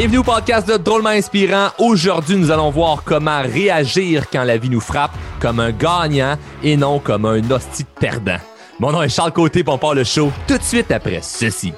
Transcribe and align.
Bienvenue 0.00 0.20
au 0.20 0.22
podcast 0.22 0.66
de 0.66 0.78
Drôlement 0.78 1.10
Inspirant. 1.10 1.68
Aujourd'hui, 1.76 2.38
nous 2.38 2.50
allons 2.50 2.70
voir 2.70 3.02
comment 3.04 3.42
réagir 3.42 4.30
quand 4.30 4.44
la 4.44 4.56
vie 4.56 4.70
nous 4.70 4.80
frappe 4.80 5.10
comme 5.38 5.60
un 5.60 5.72
gagnant 5.72 6.38
et 6.62 6.74
non 6.78 7.00
comme 7.00 7.26
un 7.26 7.50
hostie 7.50 7.84
perdant. 7.84 8.38
Mon 8.78 8.92
nom 8.92 9.02
est 9.02 9.10
Charles 9.10 9.32
Côté, 9.32 9.62
on 9.66 9.76
part 9.76 9.92
le 9.92 10.04
show 10.04 10.32
tout 10.48 10.56
de 10.56 10.62
suite 10.62 10.90
après 10.90 11.20
ceci. 11.20 11.74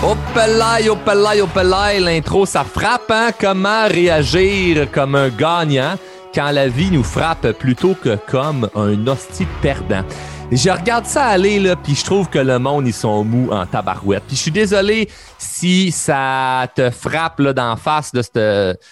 Opelay, 0.00 0.88
opelay, 0.88 1.40
opelay, 1.40 1.98
l'intro 1.98 2.46
ça 2.46 2.62
frappe, 2.62 3.10
hein? 3.10 3.30
Comment 3.36 3.88
réagir 3.88 4.88
comme 4.92 5.16
un 5.16 5.28
gagnant 5.28 5.96
quand 6.38 6.52
la 6.52 6.68
vie 6.68 6.92
nous 6.92 7.02
frappe 7.02 7.50
plutôt 7.50 7.96
que 7.96 8.14
comme 8.14 8.70
un 8.76 9.08
hostie 9.08 9.48
perdant? 9.60 10.04
Je 10.52 10.70
regarde 10.70 11.04
ça 11.04 11.24
aller, 11.24 11.58
là, 11.58 11.74
puis 11.74 11.96
je 11.96 12.04
trouve 12.04 12.28
que 12.28 12.38
le 12.38 12.60
monde, 12.60 12.86
ils 12.86 12.94
sont 12.94 13.24
mous 13.24 13.50
en 13.50 13.66
tabarouette. 13.66 14.22
Puis 14.28 14.36
je 14.36 14.42
suis 14.42 14.50
désolé 14.52 15.08
si 15.36 15.90
ça 15.90 16.68
te 16.76 16.90
frappe 16.90 17.40
là, 17.40 17.52
d'en 17.52 17.74
face 17.74 18.12
de 18.12 18.22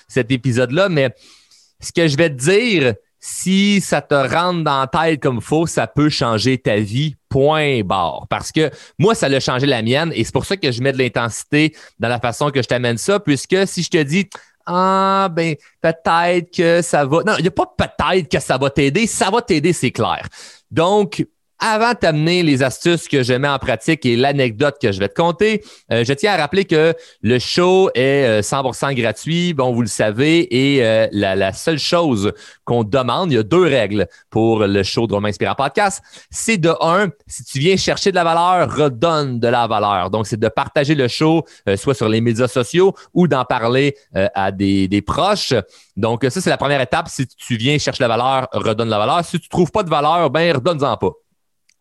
cet 0.08 0.32
épisode-là, 0.32 0.88
mais 0.88 1.14
ce 1.78 1.92
que 1.92 2.08
je 2.08 2.16
vais 2.16 2.30
te 2.30 2.34
dire, 2.34 2.94
si 3.20 3.80
ça 3.80 4.00
te 4.00 4.14
rentre 4.14 4.64
dans 4.64 4.80
la 4.80 4.88
tête 4.88 5.22
comme 5.22 5.40
faux, 5.40 5.68
ça 5.68 5.86
peut 5.86 6.08
changer 6.08 6.58
ta 6.58 6.78
vie, 6.78 7.14
point 7.28 7.82
barre. 7.84 8.26
Parce 8.28 8.50
que 8.50 8.72
moi, 8.98 9.14
ça 9.14 9.28
l'a 9.28 9.38
changé 9.38 9.66
la 9.66 9.82
mienne 9.82 10.10
et 10.16 10.24
c'est 10.24 10.32
pour 10.32 10.46
ça 10.46 10.56
que 10.56 10.72
je 10.72 10.82
mets 10.82 10.90
de 10.90 10.98
l'intensité 10.98 11.76
dans 12.00 12.08
la 12.08 12.18
façon 12.18 12.50
que 12.50 12.60
je 12.60 12.66
t'amène 12.66 12.98
ça, 12.98 13.20
puisque 13.20 13.68
si 13.68 13.84
je 13.84 13.90
te 13.90 14.02
dis, 14.02 14.28
ah, 14.66 15.28
ben, 15.32 15.54
peut-être 15.80 16.54
que 16.54 16.82
ça 16.82 17.04
va. 17.04 17.22
Non, 17.24 17.34
il 17.38 17.42
n'y 17.42 17.48
a 17.48 17.52
pas 17.52 17.72
peut-être 17.76 18.28
que 18.28 18.40
ça 18.40 18.58
va 18.58 18.70
t'aider. 18.70 19.06
Ça 19.06 19.30
va 19.30 19.40
t'aider, 19.42 19.72
c'est 19.72 19.92
clair. 19.92 20.26
Donc, 20.70 21.24
avant 21.58 21.92
de 21.92 21.98
t'amener 21.98 22.42
les 22.42 22.62
astuces 22.62 23.08
que 23.08 23.22
je 23.22 23.32
mets 23.32 23.48
en 23.48 23.58
pratique 23.58 24.04
et 24.04 24.16
l'anecdote 24.16 24.76
que 24.80 24.92
je 24.92 24.98
vais 24.98 25.08
te 25.08 25.14
conter, 25.14 25.64
euh, 25.92 26.04
je 26.04 26.12
tiens 26.12 26.32
à 26.32 26.36
rappeler 26.36 26.64
que 26.64 26.94
le 27.22 27.38
show 27.38 27.90
est 27.94 28.40
100% 28.40 28.90
euh, 28.90 28.94
gratuit, 28.94 29.54
bon, 29.54 29.72
vous 29.72 29.80
le 29.80 29.86
savez, 29.86 30.46
et 30.54 30.84
euh, 30.84 31.08
la, 31.12 31.52
seule 31.52 31.78
chose 31.78 32.32
qu'on 32.64 32.84
demande, 32.84 33.32
il 33.32 33.36
y 33.36 33.38
a 33.38 33.42
deux 33.42 33.62
règles 33.62 34.06
pour 34.30 34.60
le 34.60 34.82
show 34.82 35.06
de 35.06 35.14
Romain 35.14 35.28
Inspirant 35.28 35.54
Podcast, 35.54 36.02
c'est 36.30 36.58
de 36.58 36.74
un, 36.80 37.08
si 37.26 37.44
tu 37.44 37.58
viens 37.58 37.76
chercher 37.76 38.10
de 38.10 38.16
la 38.16 38.24
valeur, 38.24 38.74
redonne 38.74 39.40
de 39.40 39.48
la 39.48 39.66
valeur. 39.66 40.10
Donc, 40.10 40.26
c'est 40.26 40.38
de 40.38 40.48
partager 40.48 40.94
le 40.94 41.08
show, 41.08 41.44
soit 41.76 41.94
sur 41.94 42.08
les 42.08 42.20
médias 42.20 42.48
sociaux 42.48 42.94
ou 43.14 43.28
d'en 43.28 43.44
parler 43.44 43.96
à 44.34 44.52
des, 44.52 44.88
des 44.88 45.02
proches. 45.02 45.54
Donc, 45.96 46.24
ça, 46.28 46.40
c'est 46.40 46.50
la 46.50 46.56
première 46.56 46.80
étape. 46.80 47.08
Si 47.08 47.26
tu 47.26 47.56
viens 47.56 47.78
chercher 47.78 48.04
de 48.04 48.08
la 48.08 48.16
valeur, 48.16 48.48
redonne 48.52 48.88
la 48.88 48.98
valeur. 48.98 49.24
Si 49.24 49.38
tu 49.38 49.48
trouves 49.48 49.70
pas 49.70 49.82
de 49.82 49.90
valeur, 49.90 50.30
ben, 50.30 50.54
redonne-en 50.54 50.96
pas. 50.96 51.12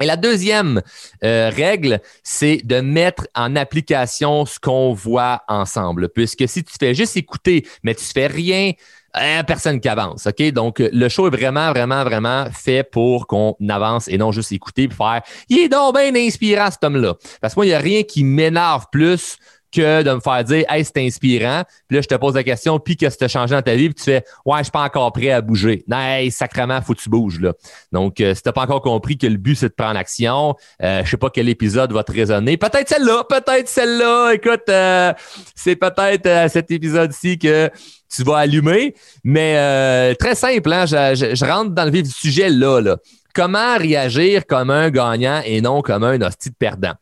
Et 0.01 0.05
la 0.05 0.17
deuxième 0.17 0.81
euh, 1.23 1.49
règle, 1.53 2.01
c'est 2.23 2.57
de 2.63 2.81
mettre 2.81 3.27
en 3.35 3.55
application 3.55 4.45
ce 4.45 4.59
qu'on 4.59 4.93
voit 4.93 5.43
ensemble. 5.47 6.09
Puisque 6.09 6.47
si 6.47 6.63
tu 6.63 6.73
fais 6.79 6.93
juste 6.93 7.15
écouter, 7.15 7.65
mais 7.83 7.95
tu 7.95 8.03
fais 8.03 8.27
rien, 8.27 8.73
euh, 9.17 9.43
personne 9.43 9.79
qui 9.79 9.87
avance. 9.87 10.27
OK? 10.27 10.51
Donc, 10.51 10.79
le 10.79 11.07
show 11.07 11.27
est 11.27 11.35
vraiment, 11.35 11.71
vraiment, 11.71 12.03
vraiment 12.03 12.47
fait 12.51 12.83
pour 12.83 13.27
qu'on 13.27 13.55
avance 13.69 14.09
et 14.09 14.17
non 14.17 14.31
juste 14.31 14.51
écouter 14.51 14.83
et 14.83 14.89
faire 14.89 15.21
Il 15.47 15.59
est 15.59 15.69
donc 15.69 15.95
bien 15.97 16.13
inspirant, 16.15 16.69
cet 16.69 16.83
homme-là. 16.83 17.13
Parce 17.39 17.53
que 17.53 17.59
moi, 17.59 17.65
il 17.65 17.69
n'y 17.69 17.75
a 17.75 17.79
rien 17.79 18.03
qui 18.03 18.23
m'énerve 18.25 18.85
plus 18.91 19.37
que 19.75 20.03
de 20.03 20.11
me 20.11 20.19
faire 20.19 20.43
dire 20.43 20.65
Hey, 20.69 20.85
c'est 20.85 20.97
inspirant. 20.97 21.63
Puis 21.87 21.97
là, 21.97 22.01
je 22.01 22.07
te 22.07 22.15
pose 22.15 22.35
la 22.35 22.43
question, 22.43 22.79
puis 22.79 22.97
que 22.97 23.05
as 23.05 23.27
changé 23.27 23.55
dans 23.55 23.61
ta 23.61 23.75
vie? 23.75 23.89
Puis 23.89 23.95
tu 23.95 24.03
fais 24.03 24.23
Ouais, 24.45 24.59
je 24.59 24.63
suis 24.63 24.71
pas 24.71 24.83
encore 24.83 25.11
prêt 25.11 25.31
à 25.31 25.41
bouger. 25.41 25.83
Hey, 25.91 26.31
sacrément, 26.31 26.81
faut 26.81 26.93
que 26.93 27.01
tu 27.01 27.09
bouges. 27.09 27.39
Là. 27.39 27.53
Donc, 27.91 28.19
euh, 28.21 28.33
si 28.33 28.41
tu 28.41 28.51
pas 28.51 28.61
encore 28.61 28.81
compris 28.81 29.17
que 29.17 29.27
le 29.27 29.37
but, 29.37 29.55
c'est 29.55 29.69
de 29.69 29.73
prendre 29.73 29.97
action, 29.97 30.55
euh, 30.81 31.03
je 31.03 31.09
sais 31.09 31.17
pas 31.17 31.29
quel 31.29 31.49
épisode 31.49 31.91
va 31.91 32.03
te 32.03 32.11
résonner. 32.11 32.57
Peut-être 32.57 32.89
celle-là, 32.89 33.23
peut-être 33.27 33.67
celle-là. 33.67 34.33
Écoute, 34.33 34.63
euh, 34.69 35.13
c'est 35.55 35.75
peut-être 35.75 36.25
euh, 36.25 36.47
cet 36.47 36.71
épisode-ci 36.71 37.37
que 37.37 37.69
tu 38.13 38.23
vas 38.23 38.37
allumer. 38.37 38.95
Mais 39.23 40.15
très 40.15 40.35
simple, 40.35 40.71
hein? 40.71 40.85
je, 40.85 41.33
je, 41.35 41.45
rentre 41.45 41.71
dans 41.71 41.85
le 41.85 41.91
vif 41.91 42.03
du 42.03 42.11
sujet 42.11 42.49
là, 42.49 42.79
là. 42.79 42.97
Comment 43.33 43.77
réagir 43.77 44.45
comme 44.45 44.69
un 44.69 44.89
gagnant 44.89 45.41
et 45.43 45.59
non 45.59 45.81
comme 45.81 46.05
un 46.05 46.21
hostie 46.21 46.49
de 46.49 46.55
perdant? 46.55 46.93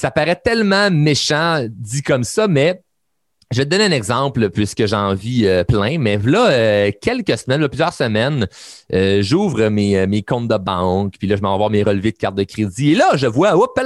Ça 0.00 0.10
paraît 0.10 0.40
tellement 0.42 0.90
méchant 0.90 1.62
dit 1.68 2.00
comme 2.00 2.24
ça, 2.24 2.48
mais 2.48 2.82
je 3.50 3.58
vais 3.58 3.64
te 3.66 3.70
donner 3.70 3.84
un 3.84 3.90
exemple 3.90 4.48
puisque 4.48 4.86
j'en 4.86 5.12
vis 5.12 5.46
euh, 5.46 5.62
plein, 5.62 5.98
mais 5.98 6.16
là, 6.24 6.48
euh, 6.50 6.90
quelques 7.02 7.36
semaines, 7.36 7.68
plusieurs 7.68 7.92
semaines, 7.92 8.46
euh, 8.94 9.20
j'ouvre 9.22 9.68
mes, 9.68 10.06
mes 10.06 10.22
comptes 10.22 10.48
de 10.48 10.56
banque, 10.56 11.16
puis 11.18 11.28
là, 11.28 11.36
je 11.36 11.42
m'en 11.42 11.52
vais 11.52 11.58
voir 11.58 11.68
mes 11.68 11.82
relevés 11.82 12.12
de 12.12 12.16
carte 12.16 12.34
de 12.34 12.44
crédit. 12.44 12.92
Et 12.92 12.94
là, 12.94 13.16
je 13.16 13.26
vois, 13.26 13.56
hop 13.56 13.78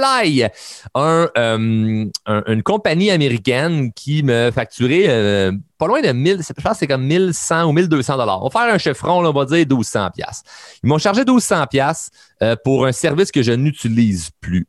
un, 0.93 1.27
une 1.35 2.63
compagnie 2.63 3.11
américaine 3.11 3.91
qui 3.91 4.23
me 4.23 4.51
facturait 4.51 5.51
pas 5.77 5.87
loin 5.87 6.01
de 6.01 6.13
1000, 6.13 6.37
je 6.37 6.61
pense 6.61 6.73
que 6.73 6.77
c'est 6.77 6.87
comme 6.87 7.03
1100 7.03 7.65
ou 7.65 7.73
1200 7.73 8.17
dollars. 8.17 8.41
On 8.41 8.47
va 8.47 8.61
faire 8.61 8.73
un 8.73 8.77
chiffron, 8.77 9.25
on 9.25 9.33
va 9.33 9.45
dire 9.45 9.57
1200 9.57 10.11
pièces. 10.11 10.43
Ils 10.81 10.87
m'ont 10.87 10.97
chargé 10.97 11.25
1200 11.25 11.65
pièces 11.67 12.09
pour 12.63 12.85
un 12.85 12.93
service 12.93 13.31
que 13.31 13.41
je 13.41 13.51
n'utilise 13.51 14.29
plus. 14.39 14.67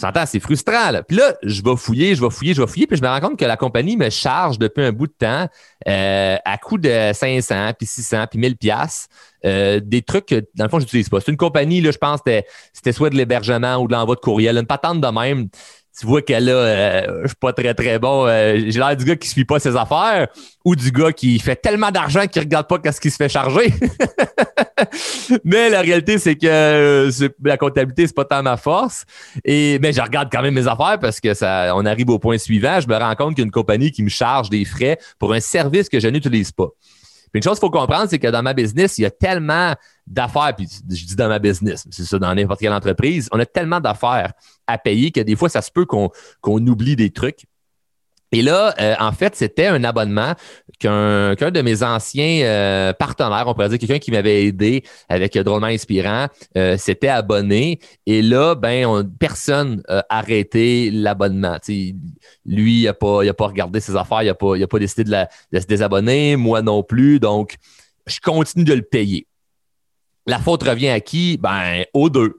S'entend, 0.00 0.26
c'est 0.26 0.38
frustrant. 0.38 0.92
Là. 0.92 1.02
Puis 1.02 1.16
là, 1.16 1.34
je 1.42 1.60
vais 1.60 1.76
fouiller, 1.76 2.14
je 2.14 2.22
vais 2.22 2.30
fouiller, 2.30 2.54
je 2.54 2.60
vais 2.60 2.68
fouiller, 2.68 2.86
puis 2.86 2.96
je 2.96 3.02
me 3.02 3.08
rends 3.08 3.18
compte 3.18 3.38
que 3.38 3.44
la 3.44 3.56
compagnie 3.56 3.96
me 3.96 4.10
charge 4.10 4.56
depuis 4.56 4.84
un 4.84 4.92
bout 4.92 5.08
de 5.08 5.14
temps 5.18 5.48
euh, 5.88 6.36
à 6.44 6.58
coût 6.58 6.78
de 6.78 7.10
500, 7.12 7.72
puis 7.76 7.86
600, 7.86 8.26
puis 8.30 8.38
1000 8.38 8.56
pièces 8.56 9.08
euh, 9.44 9.80
des 9.82 10.02
trucs 10.02 10.26
que, 10.26 10.46
dans 10.54 10.64
le 10.64 10.70
fond, 10.70 10.78
je 10.78 10.84
n'utilise 10.84 11.08
pas. 11.08 11.20
C'est 11.20 11.32
une 11.32 11.36
compagnie, 11.36 11.80
là, 11.80 11.90
je 11.90 11.98
pense, 11.98 12.20
c'était 12.72 12.92
soit 12.92 13.10
de 13.10 13.16
l'hébergement 13.16 13.76
ou 13.76 13.88
de 13.88 13.92
l'envoi 13.92 14.14
de 14.14 14.20
courriel, 14.20 14.56
une 14.56 14.66
patente 14.66 15.00
de 15.00 15.08
même 15.08 15.48
tu 15.98 16.06
vois 16.06 16.22
que 16.22 16.32
là, 16.32 16.52
euh, 16.52 17.22
je 17.22 17.28
suis 17.28 17.36
pas 17.36 17.52
très 17.52 17.74
très 17.74 17.98
bon. 17.98 18.26
Euh, 18.26 18.56
j'ai 18.68 18.78
l'air 18.78 18.96
du 18.96 19.04
gars 19.04 19.16
qui 19.16 19.28
suit 19.28 19.44
pas 19.44 19.58
ses 19.58 19.74
affaires 19.74 20.28
ou 20.64 20.76
du 20.76 20.92
gars 20.92 21.12
qui 21.12 21.38
fait 21.40 21.56
tellement 21.56 21.90
d'argent 21.90 22.26
qu'il 22.26 22.42
regarde 22.42 22.68
pas 22.68 22.78
qu'est-ce 22.78 23.00
qui 23.00 23.10
se 23.10 23.16
fait 23.16 23.28
charger. 23.28 23.74
mais 25.44 25.70
la 25.70 25.80
réalité, 25.80 26.18
c'est 26.18 26.36
que 26.36 26.46
euh, 26.46 27.10
la 27.42 27.56
comptabilité, 27.56 28.06
c'est 28.06 28.14
pas 28.14 28.24
tant 28.24 28.42
ma 28.44 28.56
force. 28.56 29.04
Et 29.44 29.80
mais 29.80 29.92
je 29.92 30.00
regarde 30.00 30.28
quand 30.30 30.42
même 30.42 30.54
mes 30.54 30.68
affaires 30.68 30.98
parce 31.00 31.18
que 31.18 31.34
ça, 31.34 31.72
on 31.74 31.84
arrive 31.84 32.10
au 32.10 32.20
point 32.20 32.38
suivant. 32.38 32.78
Je 32.80 32.86
me 32.86 32.96
rends 32.96 33.16
compte 33.16 33.34
qu'il 33.34 33.42
y 33.42 33.44
a 33.44 33.46
une 33.46 33.50
compagnie 33.50 33.90
qui 33.90 34.04
me 34.04 34.08
charge 34.08 34.50
des 34.50 34.64
frais 34.64 34.98
pour 35.18 35.32
un 35.32 35.40
service 35.40 35.88
que 35.88 35.98
je 35.98 36.06
n'utilise 36.06 36.52
pas. 36.52 36.68
Puis 37.30 37.38
une 37.38 37.42
chose 37.42 37.58
qu'il 37.58 37.66
faut 37.66 37.70
comprendre, 37.70 38.08
c'est 38.08 38.18
que 38.18 38.28
dans 38.28 38.42
ma 38.42 38.54
business, 38.54 38.98
il 38.98 39.02
y 39.02 39.06
a 39.06 39.10
tellement 39.10 39.74
d'affaires, 40.06 40.54
puis 40.56 40.66
je 40.88 41.04
dis 41.04 41.16
dans 41.16 41.28
ma 41.28 41.38
business, 41.38 41.86
c'est 41.90 42.04
ça 42.04 42.18
dans 42.18 42.34
n'importe 42.34 42.60
quelle 42.60 42.72
entreprise, 42.72 43.28
on 43.32 43.38
a 43.38 43.46
tellement 43.46 43.80
d'affaires 43.80 44.32
à 44.66 44.78
payer 44.78 45.10
que 45.10 45.20
des 45.20 45.36
fois, 45.36 45.48
ça 45.48 45.62
se 45.62 45.70
peut 45.70 45.86
qu'on 45.86 46.66
oublie 46.66 46.96
des 46.96 47.10
trucs. 47.10 47.46
Et 48.32 48.42
là, 48.42 48.74
euh, 48.80 48.94
en 48.98 49.12
fait, 49.12 49.36
c'était 49.36 49.66
un 49.66 49.84
abonnement 49.84 50.34
qu'un 50.78 51.34
de 51.34 51.62
mes 51.62 51.82
anciens 51.82 52.42
euh, 52.44 52.92
partenaires, 52.92 53.44
on 53.46 53.54
pourrait 53.54 53.70
dire 53.70 53.78
quelqu'un 53.78 53.98
qui 53.98 54.10
m'avait 54.10 54.44
aidé 54.44 54.84
avec 55.08 55.36
Drôlement 55.38 55.66
Inspirant, 55.66 56.26
euh, 56.56 56.76
s'était 56.76 57.08
abonné. 57.08 57.78
Et 58.06 58.22
là, 58.22 58.54
ben, 58.54 59.10
personne 59.18 59.82
n'a 59.88 60.04
arrêté 60.08 60.90
l'abonnement. 60.90 61.58
Lui, 62.46 62.82
il 62.82 62.84
n'a 62.84 62.94
pas, 62.94 63.32
pas 63.32 63.46
regardé 63.46 63.80
ses 63.80 63.96
affaires, 63.96 64.22
il 64.22 64.26
n'a 64.26 64.34
pas, 64.34 64.54
pas 64.66 64.78
décidé 64.78 65.04
de, 65.04 65.16
de 65.52 65.60
se 65.60 65.66
désabonner, 65.66 66.36
moi 66.36 66.62
non 66.62 66.82
plus. 66.82 67.20
Donc, 67.20 67.56
je 68.06 68.20
continue 68.20 68.64
de 68.64 68.74
le 68.74 68.82
payer. 68.82 69.27
La 70.28 70.38
faute 70.38 70.62
revient 70.62 70.90
à 70.90 71.00
qui? 71.00 71.38
Ben, 71.38 71.84
aux 71.92 72.10
deux 72.10 72.38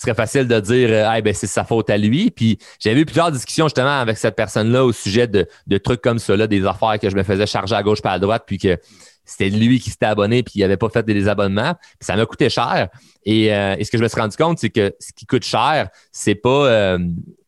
ce 0.00 0.06
serait 0.06 0.14
facile 0.14 0.48
de 0.48 0.58
dire 0.60 0.88
euh, 0.90 1.20
ben, 1.20 1.34
c'est 1.34 1.46
sa 1.46 1.62
faute 1.62 1.90
à 1.90 1.98
lui. 1.98 2.30
Puis 2.30 2.58
j'avais 2.78 3.00
eu 3.00 3.04
plusieurs 3.04 3.30
discussions 3.30 3.66
justement 3.66 4.00
avec 4.00 4.16
cette 4.16 4.34
personne-là 4.34 4.82
au 4.82 4.92
sujet 4.92 5.26
de, 5.26 5.46
trucs 5.76 6.00
comme 6.00 6.18
ça, 6.18 6.46
des 6.46 6.64
affaires 6.64 6.98
que 6.98 7.10
je 7.10 7.14
me 7.14 7.22
faisais 7.22 7.44
charger 7.44 7.74
à 7.74 7.82
gauche 7.82 8.00
pas 8.00 8.12
à 8.12 8.18
droite, 8.18 8.44
puis 8.46 8.56
que 8.56 8.78
c'était 9.26 9.50
lui 9.50 9.78
qui 9.78 9.90
s'était 9.90 10.06
abonné 10.06 10.42
puis 10.42 10.54
il 10.56 10.60
n'avait 10.62 10.78
pas 10.78 10.88
fait 10.88 11.02
des 11.04 11.28
abonnements. 11.28 11.74
Puis 11.74 12.06
ça 12.06 12.16
m'a 12.16 12.24
coûté 12.24 12.48
cher. 12.48 12.88
Euh, 13.28 13.76
et, 13.78 13.84
ce 13.84 13.90
que 13.90 13.98
je 13.98 14.02
me 14.02 14.08
suis 14.08 14.18
rendu 14.18 14.38
compte, 14.38 14.58
c'est 14.58 14.70
que 14.70 14.94
ce 14.98 15.12
qui 15.12 15.26
coûte 15.26 15.44
cher, 15.44 15.90
c'est 16.12 16.34
pas 16.34 16.66
euh, 16.66 16.98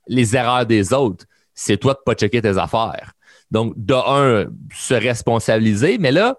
les 0.07 0.37
erreurs 0.37 0.67
des 0.67 0.93
autres, 0.93 1.25
c'est 1.55 1.79
toi 1.79 1.95
de 1.95 2.01
pas 2.05 2.13
checker 2.13 2.43
tes 2.43 2.59
affaires. 2.59 3.13
Donc, 3.51 3.73
de 3.79 3.95
un, 3.95 4.47
se 4.77 4.93
responsabiliser, 4.93 5.97
mais 5.97 6.13
là, 6.13 6.37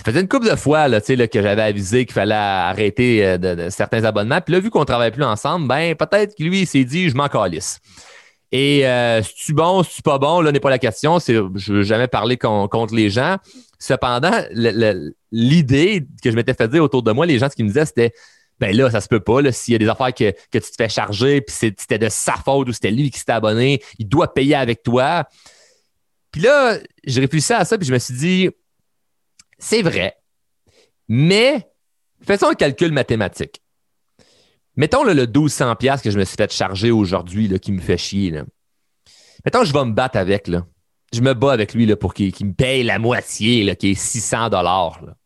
ça 0.00 0.12
faisait 0.12 0.22
une 0.22 0.28
couple 0.28 0.48
de 0.48 0.56
fois 0.56 0.88
là, 0.88 1.00
là, 1.06 1.28
que 1.28 1.42
j'avais 1.42 1.60
avisé 1.60 2.06
qu'il 2.06 2.14
fallait 2.14 2.34
arrêter 2.34 3.22
euh, 3.22 3.68
certains 3.68 4.02
abonnements. 4.04 4.40
Puis 4.40 4.54
là, 4.54 4.60
vu 4.60 4.70
qu'on 4.70 4.80
ne 4.80 4.86
travaille 4.86 5.10
plus 5.10 5.24
ensemble, 5.24 5.68
ben 5.68 5.94
peut-être 5.94 6.34
que 6.34 6.42
lui, 6.42 6.62
il 6.62 6.66
s'est 6.66 6.84
dit 6.84 7.10
je 7.10 7.14
m'en 7.14 7.28
calisse. 7.28 7.80
Et 8.50 8.86
euh, 8.86 9.22
si 9.22 9.34
tu 9.34 9.52
bon, 9.52 9.82
si 9.82 9.96
tu 9.96 10.02
pas 10.02 10.16
bon, 10.16 10.40
là 10.40 10.52
n'est 10.52 10.60
pas 10.60 10.70
la 10.70 10.78
question. 10.78 11.18
C'est, 11.18 11.34
je 11.34 11.72
veux 11.72 11.82
jamais 11.82 12.08
parler 12.08 12.38
contre 12.38 12.94
les 12.94 13.10
gens. 13.10 13.36
Cependant, 13.78 14.32
l'idée 15.30 16.06
que 16.24 16.30
je 16.30 16.34
m'étais 16.34 16.54
fait 16.54 16.68
dire 16.68 16.82
autour 16.82 17.02
de 17.02 17.12
moi, 17.12 17.26
les 17.26 17.38
gens, 17.38 17.50
ce 17.50 17.54
qu'ils 17.54 17.66
me 17.66 17.70
disaient, 17.70 17.84
c'était 17.84 18.12
ben 18.58 18.74
là, 18.74 18.90
ça 18.90 19.02
se 19.02 19.08
peut 19.08 19.20
pas. 19.20 19.52
S'il 19.52 19.72
y 19.72 19.74
a 19.74 19.78
des 19.78 19.88
affaires 19.88 20.14
que, 20.14 20.30
que 20.30 20.58
tu 20.58 20.70
te 20.70 20.76
fais 20.78 20.88
charger, 20.88 21.42
puis 21.42 21.54
c'était 21.54 21.98
de 21.98 22.08
sa 22.08 22.36
faute 22.36 22.70
ou 22.70 22.72
c'était 22.72 22.90
lui 22.90 23.10
qui 23.10 23.18
s'était 23.18 23.32
abonné, 23.32 23.82
il 23.98 24.08
doit 24.08 24.32
payer 24.32 24.54
avec 24.54 24.82
toi. 24.82 25.24
Puis 26.32 26.40
là, 26.40 26.78
j'ai 27.04 27.20
réfléchi 27.20 27.52
à 27.52 27.66
ça, 27.66 27.76
puis 27.76 27.86
je 27.86 27.92
me 27.92 27.98
suis 27.98 28.14
dit, 28.14 28.50
c'est 29.60 29.82
vrai. 29.82 30.16
Mais 31.08 31.70
faisons 32.26 32.48
un 32.48 32.54
calcul 32.54 32.92
mathématique. 32.92 33.62
Mettons 34.76 35.04
le 35.04 35.14
1200$ 35.26 36.02
que 36.02 36.10
je 36.10 36.18
me 36.18 36.24
suis 36.24 36.36
fait 36.36 36.52
charger 36.52 36.90
aujourd'hui, 36.90 37.58
qui 37.60 37.72
me 37.72 37.80
fait 37.80 37.98
chier. 37.98 38.30
Là. 38.30 38.44
Mettons 39.44 39.64
je 39.64 39.72
vais 39.72 39.84
me 39.84 39.92
battre 39.92 40.16
avec. 40.16 40.48
Là. 40.48 40.66
Je 41.12 41.20
me 41.20 41.34
bats 41.34 41.52
avec 41.52 41.74
lui 41.74 41.86
là, 41.86 41.96
pour 41.96 42.14
qu'il 42.14 42.34
me 42.46 42.52
paye 42.52 42.82
la 42.82 42.98
moitié, 42.98 43.64
là, 43.64 43.74
qui 43.74 43.90
est 43.90 44.00
600$. 44.00 44.50
Là. 44.50 45.16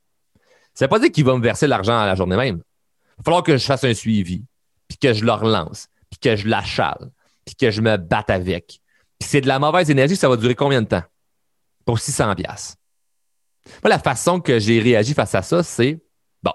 Ça 0.75 0.87
veut 0.87 0.89
pas 0.89 0.99
dire 0.99 1.13
qu'il 1.13 1.25
va 1.25 1.37
me 1.37 1.43
verser 1.43 1.67
l'argent 1.67 1.97
à 1.97 2.07
la 2.07 2.15
journée 2.15 2.37
même. 2.37 2.57
Il 2.57 3.19
va 3.19 3.25
falloir 3.25 3.43
que 3.43 3.57
je 3.57 3.65
fasse 3.65 3.85
un 3.85 3.95
suivi, 3.95 4.45
puis 4.89 4.99
que 4.99 5.13
je 5.13 5.25
le 5.25 5.33
relance, 5.33 5.89
puis 6.11 6.19
que 6.19 6.37
je 6.37 6.49
l'achale, 6.49 7.13
puis 7.45 7.55
que 7.55 7.71
je 7.71 7.81
me 7.81 7.97
batte 7.97 8.31
avec. 8.31 8.81
C'est 9.21 9.41
de 9.41 9.47
la 9.47 9.59
mauvaise 9.59 9.91
énergie, 9.91 10.17
ça 10.17 10.29
va 10.29 10.37
durer 10.37 10.55
combien 10.55 10.83
de 10.83 10.89
temps? 10.89 11.05
Pour 11.85 12.01
600 12.01 12.35
pièces. 12.35 12.77
La 13.85 13.99
façon 13.99 14.41
que 14.41 14.59
j'ai 14.59 14.81
réagi 14.81 15.15
face 15.15 15.35
à 15.35 15.43
ça, 15.43 15.63
c'est 15.63 16.03
bon, 16.43 16.53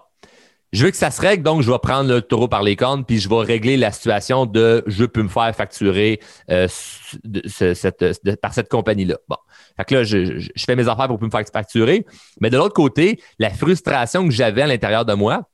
je 0.71 0.85
veux 0.85 0.91
que 0.91 0.97
ça 0.97 1.09
se 1.09 1.19
règle, 1.21 1.43
donc 1.43 1.61
je 1.61 1.71
vais 1.71 1.79
prendre 1.79 2.09
le 2.09 2.21
taureau 2.21 2.47
par 2.47 2.61
les 2.61 2.75
cornes, 2.75 3.03
puis 3.03 3.19
je 3.19 3.27
vais 3.27 3.39
régler 3.39 3.77
la 3.77 3.91
situation 3.91 4.45
de 4.45 4.83
je 4.85 5.05
peux 5.05 5.23
me 5.23 5.29
faire 5.29 5.55
facturer 5.55 6.19
euh, 6.51 6.67
par 8.41 8.53
cette 8.53 8.69
compagnie-là. 8.69 9.17
Bon. 9.27 9.37
Fait 9.77 9.85
que 9.85 9.95
là, 9.95 10.03
je, 10.03 10.49
fais 10.57 10.75
mes 10.75 10.87
affaires 10.87 11.07
pour 11.07 11.21
me 11.21 11.29
faire 11.29 11.43
facturer. 11.51 12.05
Mais 12.39 12.49
de 12.49 12.57
l'autre 12.57 12.75
côté, 12.75 13.19
la 13.39 13.49
frustration 13.49 14.27
que 14.27 14.33
j'avais 14.33 14.61
à 14.61 14.67
l'intérieur 14.67 15.05
de 15.05 15.13
moi, 15.13 15.49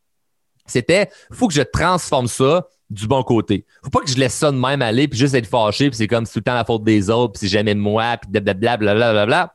c'était 0.66 1.10
faut 1.32 1.48
que 1.48 1.54
je 1.54 1.62
transforme 1.62 2.28
ça 2.28 2.68
du 2.90 3.08
bon 3.08 3.24
côté. 3.24 3.66
Faut 3.84 3.90
pas 3.90 4.02
que 4.02 4.10
je 4.10 4.18
laisse 4.18 4.34
ça 4.34 4.52
de 4.52 4.58
même 4.58 4.82
aller 4.82 5.08
puis 5.08 5.18
juste 5.18 5.34
être 5.34 5.48
fâché 5.48 5.90
puis 5.90 5.98
c'est 5.98 6.08
comme 6.08 6.26
tout 6.26 6.32
le 6.36 6.42
temps 6.42 6.54
la 6.54 6.66
faute 6.66 6.84
des 6.84 7.10
autres 7.10 7.34
puis 7.34 7.42
c'est 7.42 7.54
jamais 7.54 7.76
moi 7.76 8.18
puis 8.18 8.30
blablabla 8.32 8.94
blablabla. 8.96 9.54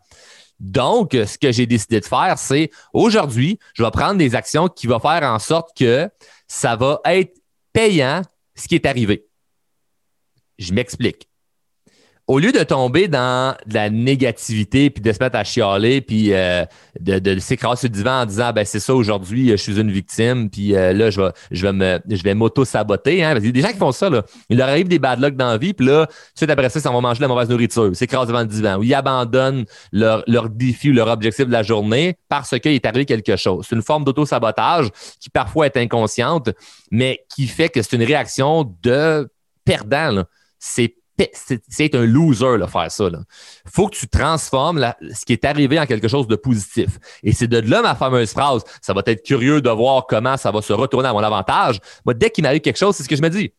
Donc, 0.60 1.12
ce 1.12 1.38
que 1.38 1.50
j'ai 1.50 1.66
décidé 1.66 2.00
de 2.00 2.04
faire, 2.04 2.38
c'est 2.38 2.70
aujourd'hui, 2.92 3.58
je 3.74 3.82
vais 3.82 3.90
prendre 3.90 4.16
des 4.16 4.34
actions 4.34 4.68
qui 4.68 4.86
vont 4.86 5.00
faire 5.00 5.22
en 5.22 5.38
sorte 5.38 5.76
que 5.76 6.08
ça 6.46 6.76
va 6.76 7.00
être 7.06 7.40
payant 7.72 8.22
ce 8.54 8.68
qui 8.68 8.74
est 8.74 8.84
arrivé. 8.84 9.26
Je 10.58 10.74
m'explique 10.74 11.29
au 12.30 12.38
lieu 12.38 12.52
de 12.52 12.62
tomber 12.62 13.08
dans 13.08 13.56
de 13.66 13.74
la 13.74 13.90
négativité, 13.90 14.88
puis 14.88 15.02
de 15.02 15.10
se 15.10 15.18
mettre 15.18 15.36
à 15.36 15.42
chialer, 15.42 16.00
puis 16.00 16.32
euh, 16.32 16.64
de, 17.00 17.38
s'écraser 17.40 17.80
sur 17.80 17.88
le 17.88 17.94
divan 17.94 18.20
en 18.20 18.24
disant 18.24 18.52
ben 18.52 18.64
c'est 18.64 18.78
ça 18.78 18.94
aujourd'hui, 18.94 19.48
je 19.48 19.56
suis 19.56 19.80
une 19.80 19.90
victime, 19.90 20.48
puis 20.48 20.76
euh, 20.76 20.92
là 20.92 21.10
je 21.10 21.20
vais 21.20 21.30
je 21.50 21.66
vais 21.66 22.00
je 22.08 22.22
vais 22.22 22.34
m'auto 22.34 22.64
saboter. 22.64 23.24
Hein, 23.24 23.36
y 23.36 23.48
a 23.48 23.50
des 23.50 23.60
gens 23.60 23.72
qui 23.72 23.78
font 23.78 23.90
ça 23.90 24.08
là. 24.08 24.22
Il 24.48 24.58
leur 24.58 24.68
arrive 24.68 24.86
des 24.86 25.00
bad 25.00 25.18
luck 25.18 25.34
dans 25.34 25.48
la 25.48 25.58
vie, 25.58 25.74
puis 25.74 25.84
là 25.84 26.06
suite 26.36 26.48
après 26.50 26.68
ça, 26.68 26.78
ça 26.78 26.92
va 26.92 27.00
manger 27.00 27.18
de 27.18 27.22
la 27.22 27.28
mauvaise 27.28 27.48
nourriture, 27.48 27.90
s'écrasent 27.96 28.28
devant 28.28 28.42
le 28.42 28.46
divan, 28.46 28.78
ou 28.78 28.84
ils 28.84 28.94
abandonnent 28.94 29.64
leur 29.90 30.22
leur 30.28 30.50
défi 30.50 30.90
ou 30.90 30.92
leur 30.92 31.08
objectif 31.08 31.46
de 31.46 31.52
la 31.52 31.64
journée 31.64 32.14
parce 32.28 32.56
qu'il 32.60 32.74
est 32.74 32.86
arrivé 32.86 33.06
quelque 33.06 33.34
chose. 33.34 33.66
C'est 33.68 33.74
une 33.74 33.82
forme 33.82 34.04
d'auto 34.04 34.24
sabotage 34.24 34.88
qui 35.18 35.30
parfois 35.30 35.66
est 35.66 35.76
inconsciente, 35.76 36.50
mais 36.92 37.24
qui 37.28 37.48
fait 37.48 37.70
que 37.70 37.82
c'est 37.82 37.96
une 37.96 38.04
réaction 38.04 38.72
de 38.84 39.28
perdant. 39.64 40.22
C'est 40.62 40.94
c'est 41.68 41.94
un 41.94 42.04
loser 42.04 42.58
là, 42.58 42.66
faire 42.66 42.90
ça. 42.90 43.08
Il 43.10 43.70
faut 43.70 43.88
que 43.88 43.96
tu 43.96 44.08
transformes 44.08 44.92
ce 45.14 45.24
qui 45.24 45.32
est 45.32 45.44
arrivé 45.44 45.78
en 45.78 45.86
quelque 45.86 46.08
chose 46.08 46.26
de 46.26 46.36
positif. 46.36 46.98
Et 47.22 47.32
c'est 47.32 47.48
de 47.48 47.58
là 47.58 47.82
ma 47.82 47.94
fameuse 47.94 48.32
phrase. 48.32 48.62
Ça 48.80 48.92
va 48.92 49.02
être 49.06 49.24
curieux 49.24 49.60
de 49.60 49.70
voir 49.70 50.06
comment 50.06 50.36
ça 50.36 50.50
va 50.50 50.62
se 50.62 50.72
retourner 50.72 51.08
à 51.08 51.12
mon 51.12 51.22
avantage. 51.22 51.80
Moi, 52.04 52.14
dès 52.14 52.30
qu'il 52.30 52.42
m'arrive 52.42 52.60
quelque 52.60 52.78
chose, 52.78 52.96
c'est 52.96 53.02
ce 53.02 53.08
que 53.08 53.16
je 53.16 53.22
me 53.22 53.30
dis. 53.30 53.52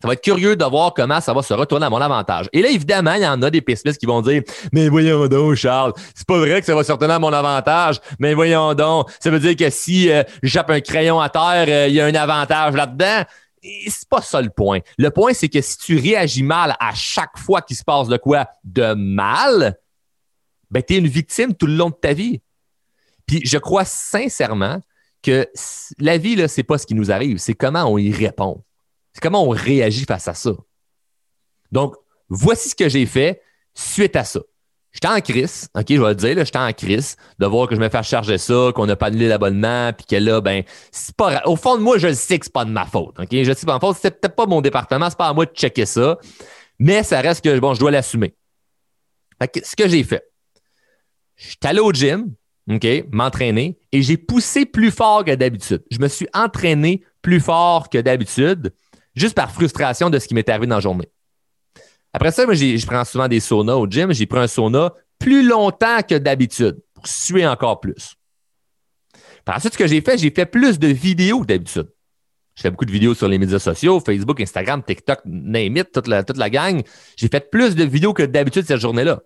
Ça 0.00 0.08
va 0.08 0.14
être 0.14 0.22
curieux 0.22 0.56
de 0.56 0.64
voir 0.64 0.94
comment 0.94 1.20
ça 1.20 1.34
va 1.34 1.42
se 1.42 1.52
retourner 1.52 1.84
à 1.84 1.90
mon 1.90 2.00
avantage. 2.00 2.46
Et 2.54 2.62
là, 2.62 2.70
évidemment, 2.70 3.12
il 3.14 3.22
y 3.22 3.26
en 3.26 3.42
a 3.42 3.50
des 3.50 3.60
pessimistes 3.60 4.00
qui 4.00 4.06
vont 4.06 4.22
dire 4.22 4.42
Mais 4.72 4.88
voyons 4.88 5.26
donc, 5.26 5.56
Charles, 5.56 5.92
c'est 6.14 6.26
pas 6.26 6.38
vrai 6.38 6.60
que 6.60 6.66
ça 6.66 6.74
va 6.74 6.82
se 6.82 6.90
retourner 6.90 7.14
à 7.14 7.18
mon 7.18 7.32
avantage. 7.32 8.00
Mais 8.18 8.32
voyons 8.32 8.72
donc, 8.72 9.10
ça 9.20 9.28
veut 9.28 9.40
dire 9.40 9.56
que 9.56 9.68
si 9.68 10.10
euh, 10.10 10.22
j'appe 10.42 10.70
un 10.70 10.80
crayon 10.80 11.20
à 11.20 11.28
terre, 11.28 11.66
euh, 11.68 11.88
il 11.88 11.94
y 11.94 12.00
a 12.00 12.06
un 12.06 12.14
avantage 12.14 12.74
là-dedans 12.74 13.24
c'est 13.62 14.08
pas 14.08 14.22
ça 14.22 14.40
le 14.40 14.50
point. 14.50 14.80
Le 14.98 15.10
point, 15.10 15.32
c'est 15.32 15.48
que 15.48 15.60
si 15.60 15.78
tu 15.78 15.98
réagis 15.98 16.42
mal 16.42 16.76
à 16.80 16.94
chaque 16.94 17.38
fois 17.38 17.62
qu'il 17.62 17.76
se 17.76 17.84
passe 17.84 18.08
de 18.08 18.16
quoi 18.16 18.48
de 18.64 18.94
mal, 18.94 19.78
ben, 20.70 20.82
tu 20.82 20.94
es 20.94 20.98
une 20.98 21.08
victime 21.08 21.54
tout 21.54 21.66
le 21.66 21.74
long 21.74 21.90
de 21.90 21.94
ta 21.94 22.12
vie. 22.12 22.40
Puis 23.26 23.42
je 23.44 23.58
crois 23.58 23.84
sincèrement 23.84 24.80
que 25.22 25.46
la 25.98 26.16
vie, 26.16 26.36
là, 26.36 26.48
c'est 26.48 26.62
pas 26.62 26.78
ce 26.78 26.86
qui 26.86 26.94
nous 26.94 27.10
arrive, 27.10 27.38
c'est 27.38 27.54
comment 27.54 27.84
on 27.84 27.98
y 27.98 28.12
répond. 28.12 28.64
C'est 29.12 29.20
comment 29.20 29.44
on 29.44 29.50
réagit 29.50 30.04
face 30.04 30.28
à 30.28 30.34
ça. 30.34 30.52
Donc, 31.72 31.96
voici 32.28 32.70
ce 32.70 32.74
que 32.74 32.88
j'ai 32.88 33.06
fait 33.06 33.42
suite 33.74 34.16
à 34.16 34.24
ça. 34.24 34.40
J'étais 34.92 35.08
en 35.08 35.20
crise, 35.20 35.68
OK, 35.76 35.86
je 35.88 36.00
vais 36.00 36.08
le 36.08 36.14
dire, 36.16 36.44
j'étais 36.44 36.58
en 36.58 36.72
crise 36.72 37.16
de 37.38 37.46
voir 37.46 37.68
que 37.68 37.76
je 37.76 37.80
me 37.80 37.88
fais 37.88 38.02
charger 38.02 38.38
ça, 38.38 38.70
qu'on 38.74 38.86
n'a 38.86 38.96
pas 38.96 39.06
annulé 39.06 39.28
l'abonnement, 39.28 39.92
puis 39.92 40.04
que 40.04 40.16
là, 40.16 40.40
ben, 40.40 40.64
c'est 40.90 41.14
pas. 41.14 41.42
Au 41.44 41.54
fond 41.54 41.76
de 41.76 41.82
moi, 41.82 41.96
je 41.98 42.08
le 42.08 42.14
sais 42.14 42.38
que 42.38 42.46
c'est 42.46 42.52
pas 42.52 42.64
de 42.64 42.70
ma 42.70 42.86
faute. 42.86 43.18
OK? 43.18 43.28
Je 43.30 43.52
sais 43.52 43.66
pas 43.66 43.74
ma 43.74 43.80
faute, 43.80 43.96
c'était 43.96 44.10
peut-être 44.10 44.34
pas 44.34 44.46
mon 44.46 44.60
département, 44.60 45.08
c'est 45.08 45.18
pas 45.18 45.28
à 45.28 45.32
moi 45.32 45.46
de 45.46 45.52
checker 45.52 45.86
ça. 45.86 46.18
Mais 46.80 47.04
ça 47.04 47.20
reste 47.20 47.44
que 47.44 47.58
bon, 47.60 47.74
je 47.74 47.80
dois 47.80 47.92
l'assumer. 47.92 48.34
ce 49.40 49.76
que 49.76 49.88
j'ai 49.88 50.02
fait, 50.02 50.24
je 51.36 51.48
suis 51.48 51.58
allé 51.62 51.80
au 51.80 51.92
gym, 51.92 52.34
OK, 52.68 52.86
m'entraîner, 53.12 53.78
et 53.92 54.02
j'ai 54.02 54.16
poussé 54.16 54.66
plus 54.66 54.90
fort 54.90 55.24
que 55.24 55.34
d'habitude. 55.34 55.84
Je 55.90 55.98
me 55.98 56.08
suis 56.08 56.26
entraîné 56.34 57.04
plus 57.22 57.40
fort 57.40 57.90
que 57.90 57.98
d'habitude, 57.98 58.72
juste 59.14 59.36
par 59.36 59.52
frustration 59.52 60.10
de 60.10 60.18
ce 60.18 60.26
qui 60.26 60.34
m'est 60.34 60.48
arrivé 60.48 60.66
dans 60.66 60.76
la 60.76 60.80
journée. 60.80 61.08
Après 62.12 62.32
ça, 62.32 62.44
moi, 62.44 62.54
je 62.54 62.86
prends 62.86 63.04
souvent 63.04 63.28
des 63.28 63.40
saunas 63.40 63.76
au 63.76 63.86
gym. 63.86 64.12
J'ai 64.12 64.26
pris 64.26 64.40
un 64.40 64.46
sauna 64.46 64.92
plus 65.18 65.46
longtemps 65.46 66.00
que 66.08 66.16
d'habitude 66.16 66.78
pour 66.94 67.06
suer 67.06 67.46
encore 67.46 67.80
plus. 67.80 68.16
Par 69.44 69.56
ensuite, 69.56 69.74
ce 69.74 69.78
que 69.78 69.86
j'ai 69.86 70.00
fait, 70.00 70.18
j'ai 70.18 70.30
fait 70.30 70.46
plus 70.46 70.78
de 70.78 70.88
vidéos 70.88 71.40
que 71.40 71.46
d'habitude. 71.46 71.88
Je 72.56 72.62
fais 72.62 72.70
beaucoup 72.70 72.84
de 72.84 72.92
vidéos 72.92 73.14
sur 73.14 73.28
les 73.28 73.38
médias 73.38 73.58
sociaux, 73.58 74.00
Facebook, 74.00 74.40
Instagram, 74.40 74.82
TikTok, 74.82 75.20
name 75.24 75.76
it, 75.76 75.92
toute 75.92 76.08
la, 76.08 76.24
toute 76.24 76.36
la 76.36 76.50
gang. 76.50 76.82
J'ai 77.16 77.28
fait 77.28 77.48
plus 77.50 77.74
de 77.74 77.84
vidéos 77.84 78.12
que 78.12 78.22
d'habitude 78.22 78.66
cette 78.66 78.80
journée-là. 78.80 79.20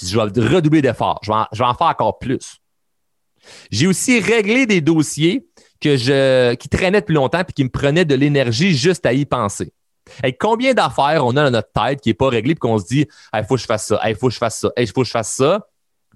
Je 0.00 0.14
vais 0.16 0.22
redoubler 0.22 0.82
d'efforts. 0.82 1.20
Je, 1.22 1.32
je, 1.52 1.58
vais 1.58 1.64
en 1.64 1.74
faire 1.74 1.86
encore 1.86 2.18
plus. 2.18 2.58
J'ai 3.70 3.86
aussi 3.86 4.20
réglé 4.20 4.66
des 4.66 4.80
dossiers 4.80 5.48
que 5.80 5.96
je, 5.96 6.54
qui 6.54 6.68
traînaient 6.68 7.00
depuis 7.00 7.14
longtemps 7.14 7.40
et 7.40 7.52
qui 7.52 7.64
me 7.64 7.70
prenaient 7.70 8.04
de 8.04 8.14
l'énergie 8.14 8.76
juste 8.76 9.06
à 9.06 9.12
y 9.12 9.24
penser. 9.24 9.72
Combien 10.38 10.74
d'affaires 10.74 11.24
on 11.24 11.36
a 11.36 11.44
dans 11.44 11.50
notre 11.50 11.72
tête 11.72 12.00
qui 12.00 12.10
n'est 12.10 12.14
pas 12.14 12.28
réglé 12.28 12.54
puis 12.54 12.60
qu'on 12.60 12.78
se 12.78 12.86
dit 12.86 13.06
il 13.34 13.44
faut 13.44 13.56
que 13.56 13.60
je 13.60 13.66
fasse 13.66 13.86
ça, 13.86 14.00
il 14.06 14.16
faut 14.16 14.28
que 14.28 14.34
je 14.34 14.38
fasse 14.38 14.58
ça, 14.58 14.72
il 14.76 14.86
faut 14.86 15.02
que 15.02 15.06
je 15.06 15.12
fasse 15.12 15.34
ça, 15.34 15.66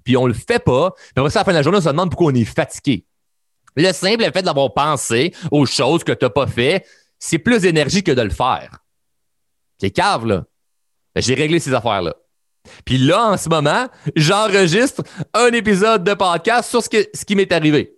puis 0.03 0.17
on 0.17 0.27
le 0.27 0.33
fait 0.33 0.59
pas. 0.59 0.91
Puis 0.91 1.11
après 1.17 1.37
à 1.37 1.39
la 1.39 1.45
fin 1.45 1.51
de 1.51 1.57
la 1.57 1.63
journée, 1.63 1.77
on 1.77 1.81
se 1.81 1.89
demande 1.89 2.09
pourquoi 2.09 2.31
on 2.31 2.35
est 2.35 2.45
fatigué. 2.45 3.05
Le 3.75 3.91
simple 3.91 4.23
fait 4.31 4.43
d'avoir 4.43 4.73
pensé 4.73 5.33
aux 5.51 5.65
choses 5.65 6.03
que 6.03 6.11
tu 6.11 6.25
n'as 6.25 6.29
pas 6.29 6.47
fait, 6.47 6.85
c'est 7.17 7.39
plus 7.39 7.61
d'énergie 7.61 8.03
que 8.03 8.11
de 8.11 8.21
le 8.21 8.29
faire. 8.29 8.79
C'est 9.79 9.91
cave, 9.91 10.25
là. 10.25 10.43
Ben, 11.15 11.21
j'ai 11.21 11.33
réglé 11.33 11.59
ces 11.59 11.73
affaires-là. 11.73 12.15
Puis 12.85 12.97
là, 12.97 13.31
en 13.31 13.37
ce 13.37 13.49
moment, 13.49 13.87
j'enregistre 14.15 15.03
un 15.33 15.47
épisode 15.47 16.03
de 16.03 16.13
podcast 16.13 16.69
sur 16.69 16.83
ce, 16.83 16.89
ce 17.13 17.25
qui 17.25 17.35
m'est 17.35 17.51
arrivé. 17.51 17.95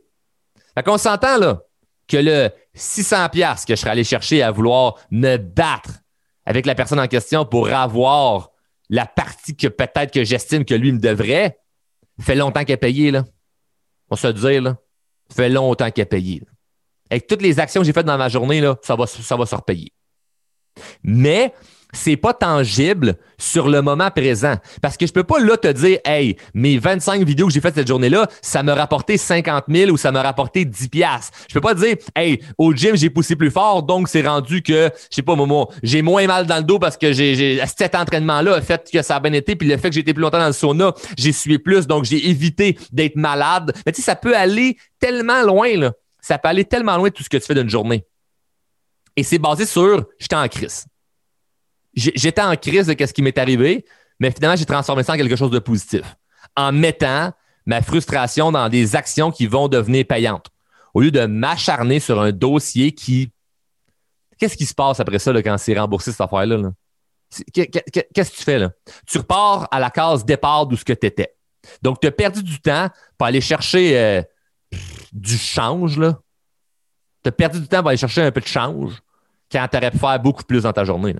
Fait 0.73 0.83
qu'on 0.83 0.97
s'entend, 0.97 1.37
là 1.37 1.61
que 2.07 2.17
le 2.17 2.49
600 2.75 3.29
pièces 3.29 3.65
que 3.65 3.75
je 3.75 3.81
serais 3.81 3.91
allé 3.91 4.03
chercher 4.03 4.43
à 4.43 4.51
vouloir 4.51 4.95
me 5.09 5.37
battre 5.37 6.01
avec 6.45 6.65
la 6.65 6.75
personne 6.75 6.99
en 6.99 7.07
question 7.07 7.45
pour 7.45 7.69
avoir 7.69 8.51
la 8.89 9.05
partie 9.05 9.55
que 9.55 9.67
peut-être 9.67 10.11
que 10.13 10.23
j'estime 10.23 10.63
que 10.63 10.75
lui 10.75 10.91
me 10.91 10.99
devrait, 10.99 11.57
fait 12.19 12.35
longtemps 12.35 12.63
qu'il 12.63 12.73
a 12.73 12.77
payé, 12.77 13.11
là. 13.11 13.25
On 14.09 14.15
se 14.15 14.27
dire, 14.27 14.61
là. 14.61 14.77
Fait 15.35 15.49
longtemps 15.49 15.89
qu'il 15.89 16.03
a 16.03 16.05
payé. 16.05 16.43
Avec 17.09 17.25
toutes 17.25 17.41
les 17.41 17.59
actions 17.59 17.81
que 17.81 17.87
j'ai 17.87 17.93
faites 17.93 18.05
dans 18.05 18.17
ma 18.17 18.29
journée, 18.29 18.61
là, 18.61 18.77
ça 18.83 18.95
va, 18.95 19.07
ça 19.07 19.35
va 19.35 19.45
se 19.45 19.55
repayer. 19.55 19.91
Mais 21.01 21.53
c'est 21.95 22.17
pas 22.17 22.33
tangible 22.33 23.15
sur 23.37 23.69
le 23.69 23.81
moment 23.81 24.11
présent. 24.11 24.55
Parce 24.81 24.97
que 24.97 25.07
je 25.07 25.13
peux 25.13 25.23
pas 25.23 25.39
là 25.39 25.57
te 25.57 25.67
dire, 25.67 25.99
hey, 26.05 26.35
mes 26.53 26.77
25 26.77 27.23
vidéos 27.23 27.47
que 27.47 27.53
j'ai 27.53 27.61
faites 27.61 27.75
cette 27.75 27.87
journée-là, 27.87 28.27
ça 28.41 28.63
m'a 28.63 28.75
rapporté 28.75 29.17
50 29.17 29.65
000 29.67 29.91
ou 29.91 29.97
ça 29.97 30.11
m'a 30.11 30.21
rapporté 30.21 30.65
10 30.65 30.89
piastres. 30.89 31.37
Je 31.47 31.53
peux 31.53 31.61
pas 31.61 31.73
dire, 31.73 31.95
hey, 32.15 32.39
au 32.57 32.73
gym, 32.73 32.95
j'ai 32.95 33.09
poussé 33.09 33.35
plus 33.35 33.51
fort, 33.51 33.83
donc 33.83 34.09
c'est 34.09 34.25
rendu 34.25 34.61
que, 34.61 34.89
je 35.09 35.15
sais 35.15 35.21
pas, 35.21 35.35
Momo, 35.35 35.69
j'ai 35.83 36.01
moins 36.01 36.27
mal 36.27 36.45
dans 36.45 36.57
le 36.57 36.63
dos 36.63 36.79
parce 36.79 36.97
que 36.97 37.13
j'ai, 37.13 37.61
cet 37.65 37.95
entraînement-là 37.95 38.55
a 38.55 38.61
fait 38.61 38.89
que 38.91 39.01
ça 39.01 39.15
a 39.17 39.19
bien 39.19 39.33
été, 39.33 39.55
puis 39.55 39.67
le 39.67 39.77
fait 39.77 39.89
que 39.89 39.99
été 39.99 40.13
plus 40.13 40.21
longtemps 40.21 40.39
dans 40.39 40.47
le 40.47 40.53
sauna, 40.53 40.93
j'ai 41.17 41.31
sué 41.31 41.57
plus, 41.57 41.87
donc 41.87 42.03
j'ai 42.03 42.29
évité 42.29 42.77
d'être 42.91 43.15
malade. 43.15 43.73
Mais 43.85 43.91
tu 43.91 44.01
sais, 44.01 44.05
ça 44.05 44.15
peut 44.15 44.35
aller 44.35 44.77
tellement 44.99 45.41
loin, 45.43 45.75
là. 45.77 45.93
Ça 46.21 46.37
peut 46.37 46.49
aller 46.49 46.65
tellement 46.65 46.97
loin 46.97 47.09
de 47.09 47.13
tout 47.13 47.23
ce 47.23 47.29
que 47.29 47.37
tu 47.37 47.45
fais 47.45 47.53
d'une 47.53 47.69
journée. 47.69 48.05
Et 49.15 49.23
c'est 49.23 49.37
basé 49.37 49.65
sur, 49.65 50.05
j'étais 50.19 50.35
en 50.35 50.47
crise 50.47 50.85
j'étais 51.95 52.41
en 52.41 52.55
crise 52.55 52.87
de 52.87 53.05
ce 53.05 53.13
qui 53.13 53.21
m'est 53.21 53.37
arrivé, 53.37 53.85
mais 54.19 54.31
finalement, 54.31 54.55
j'ai 54.55 54.65
transformé 54.65 55.03
ça 55.03 55.13
en 55.13 55.17
quelque 55.17 55.35
chose 55.35 55.51
de 55.51 55.59
positif 55.59 56.15
en 56.55 56.71
mettant 56.71 57.31
ma 57.65 57.81
frustration 57.81 58.51
dans 58.51 58.69
des 58.69 58.95
actions 58.95 59.31
qui 59.31 59.47
vont 59.47 59.67
devenir 59.67 60.05
payantes. 60.05 60.47
Au 60.93 61.01
lieu 61.01 61.11
de 61.11 61.25
m'acharner 61.25 61.99
sur 61.99 62.21
un 62.21 62.31
dossier 62.31 62.93
qui. 62.93 63.31
Qu'est-ce 64.37 64.57
qui 64.57 64.65
se 64.65 64.73
passe 64.73 64.99
après 64.99 65.19
ça 65.19 65.31
quand 65.41 65.57
c'est 65.57 65.77
remboursé 65.77 66.11
cette 66.11 66.21
affaire-là? 66.21 66.71
Qu'est-ce 67.53 68.31
que 68.31 68.35
tu 68.35 68.43
fais 68.43 68.59
là? 68.59 68.71
Tu 69.07 69.17
repars 69.17 69.67
à 69.71 69.79
la 69.79 69.89
case 69.89 70.25
départ 70.25 70.67
d'où 70.67 70.77
ce 70.77 70.85
que 70.85 70.93
tu 70.93 71.07
étais. 71.07 71.35
Donc, 71.81 71.99
tu 71.99 72.07
as 72.07 72.11
perdu 72.11 72.43
du 72.43 72.59
temps 72.59 72.89
pour 73.17 73.27
aller 73.27 73.41
chercher 73.41 73.97
euh, 73.97 74.21
du 75.11 75.37
change. 75.37 75.95
Tu 75.95 77.29
as 77.29 77.31
perdu 77.31 77.59
du 77.59 77.67
temps 77.67 77.79
pour 77.79 77.89
aller 77.89 77.97
chercher 77.97 78.21
un 78.21 78.31
peu 78.31 78.41
de 78.41 78.47
change 78.47 79.01
quand 79.51 79.67
tu 79.69 79.77
aurais 79.77 79.91
pu 79.91 79.97
faire 79.97 80.19
beaucoup 80.19 80.43
plus 80.43 80.63
dans 80.63 80.73
ta 80.73 80.83
journée. 80.83 81.15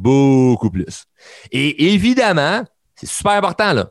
Beaucoup 0.00 0.70
plus. 0.70 1.04
Et 1.50 1.92
évidemment, 1.92 2.64
c'est 2.94 3.08
super 3.08 3.32
important, 3.32 3.72
là 3.72 3.90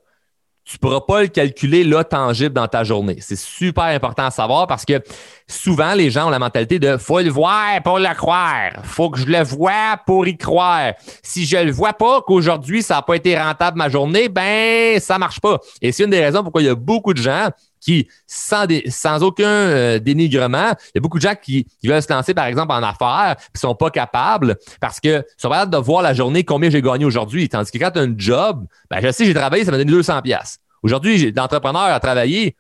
tu 0.70 0.76
ne 0.76 0.80
pourras 0.82 1.02
pas 1.02 1.24
le 1.24 1.30
calculer 1.30 1.84
là 1.84 2.04
tangible 2.04 2.54
dans 2.54 2.68
ta 2.68 2.84
journée. 2.84 3.18
C'est 3.22 3.36
super 3.36 3.86
important 3.86 4.26
à 4.26 4.30
savoir 4.30 4.68
parce 4.68 4.86
que 4.86 5.02
souvent, 5.48 5.96
les 5.96 6.12
gens 6.12 6.28
ont 6.28 6.30
la 6.30 6.38
mentalité 6.38 6.78
de 6.78 6.96
faut 6.98 7.20
le 7.22 7.32
voir 7.32 7.82
pour 7.84 7.98
le 7.98 8.14
croire. 8.14 8.74
faut 8.84 9.10
que 9.10 9.18
je 9.18 9.26
le 9.26 9.42
vois 9.42 10.00
pour 10.06 10.28
y 10.28 10.38
croire. 10.38 10.94
Si 11.24 11.48
je 11.48 11.58
le 11.58 11.72
vois 11.72 11.94
pas 11.94 12.22
qu'aujourd'hui, 12.22 12.84
ça 12.84 12.96
n'a 12.96 13.02
pas 13.02 13.16
été 13.16 13.36
rentable 13.36 13.80
ma 13.80 13.90
journée, 13.90 14.30
ben, 14.30 15.00
ça 15.00 15.18
marche 15.18 15.40
pas. 15.40 15.58
Et 15.82 15.92
c'est 15.92 16.04
une 16.04 16.12
des 16.12 16.24
raisons 16.24 16.44
pourquoi 16.44 16.62
il 16.62 16.66
y 16.66 16.70
a 16.70 16.76
beaucoup 16.76 17.16
de 17.16 17.22
gens 17.22 17.50
qui, 17.80 18.08
sans, 18.28 19.24
aucun 19.24 19.48
euh, 19.48 20.00
dénigrement, 20.00 20.72
il 20.88 20.92
y 20.96 20.98
a 20.98 21.02
beaucoup 21.02 21.18
de 21.18 21.24
gens 21.24 21.36
qui, 21.36 21.66
veulent 21.84 22.02
se 22.02 22.12
lancer, 22.12 22.34
par 22.34 22.46
exemple, 22.46 22.72
en 22.72 22.84
affaires, 22.84 23.36
qui 23.54 23.60
sont 23.60 23.76
pas 23.76 23.90
capables 23.90 24.58
parce 24.80 25.00
que 25.00 25.24
sont 25.38 25.50
capables 25.50 25.72
de 25.72 25.78
voir 25.78 26.02
la 26.02 26.14
journée 26.14 26.44
combien 26.44 26.70
j'ai 26.70 26.82
gagné 26.82 27.06
aujourd'hui. 27.06 27.48
Tandis 27.50 27.72
que 27.72 27.78
quand 27.78 27.92
tu 27.92 28.00
as 28.00 28.04
un 28.04 28.14
job, 28.18 28.66
ben, 28.90 29.00
je 29.02 29.12
sais, 29.12 29.26
j'ai 29.26 29.34
travaillé, 29.34 29.66
ça 29.66 29.72
m'a 29.72 29.78
donné 29.78 29.92
200 29.92 30.22
pièces. 30.22 30.60
Aujourd'hui, 30.84 31.32
l'entrepreneur 31.32 31.84
a 31.84 32.00
travaillé, 32.00 32.56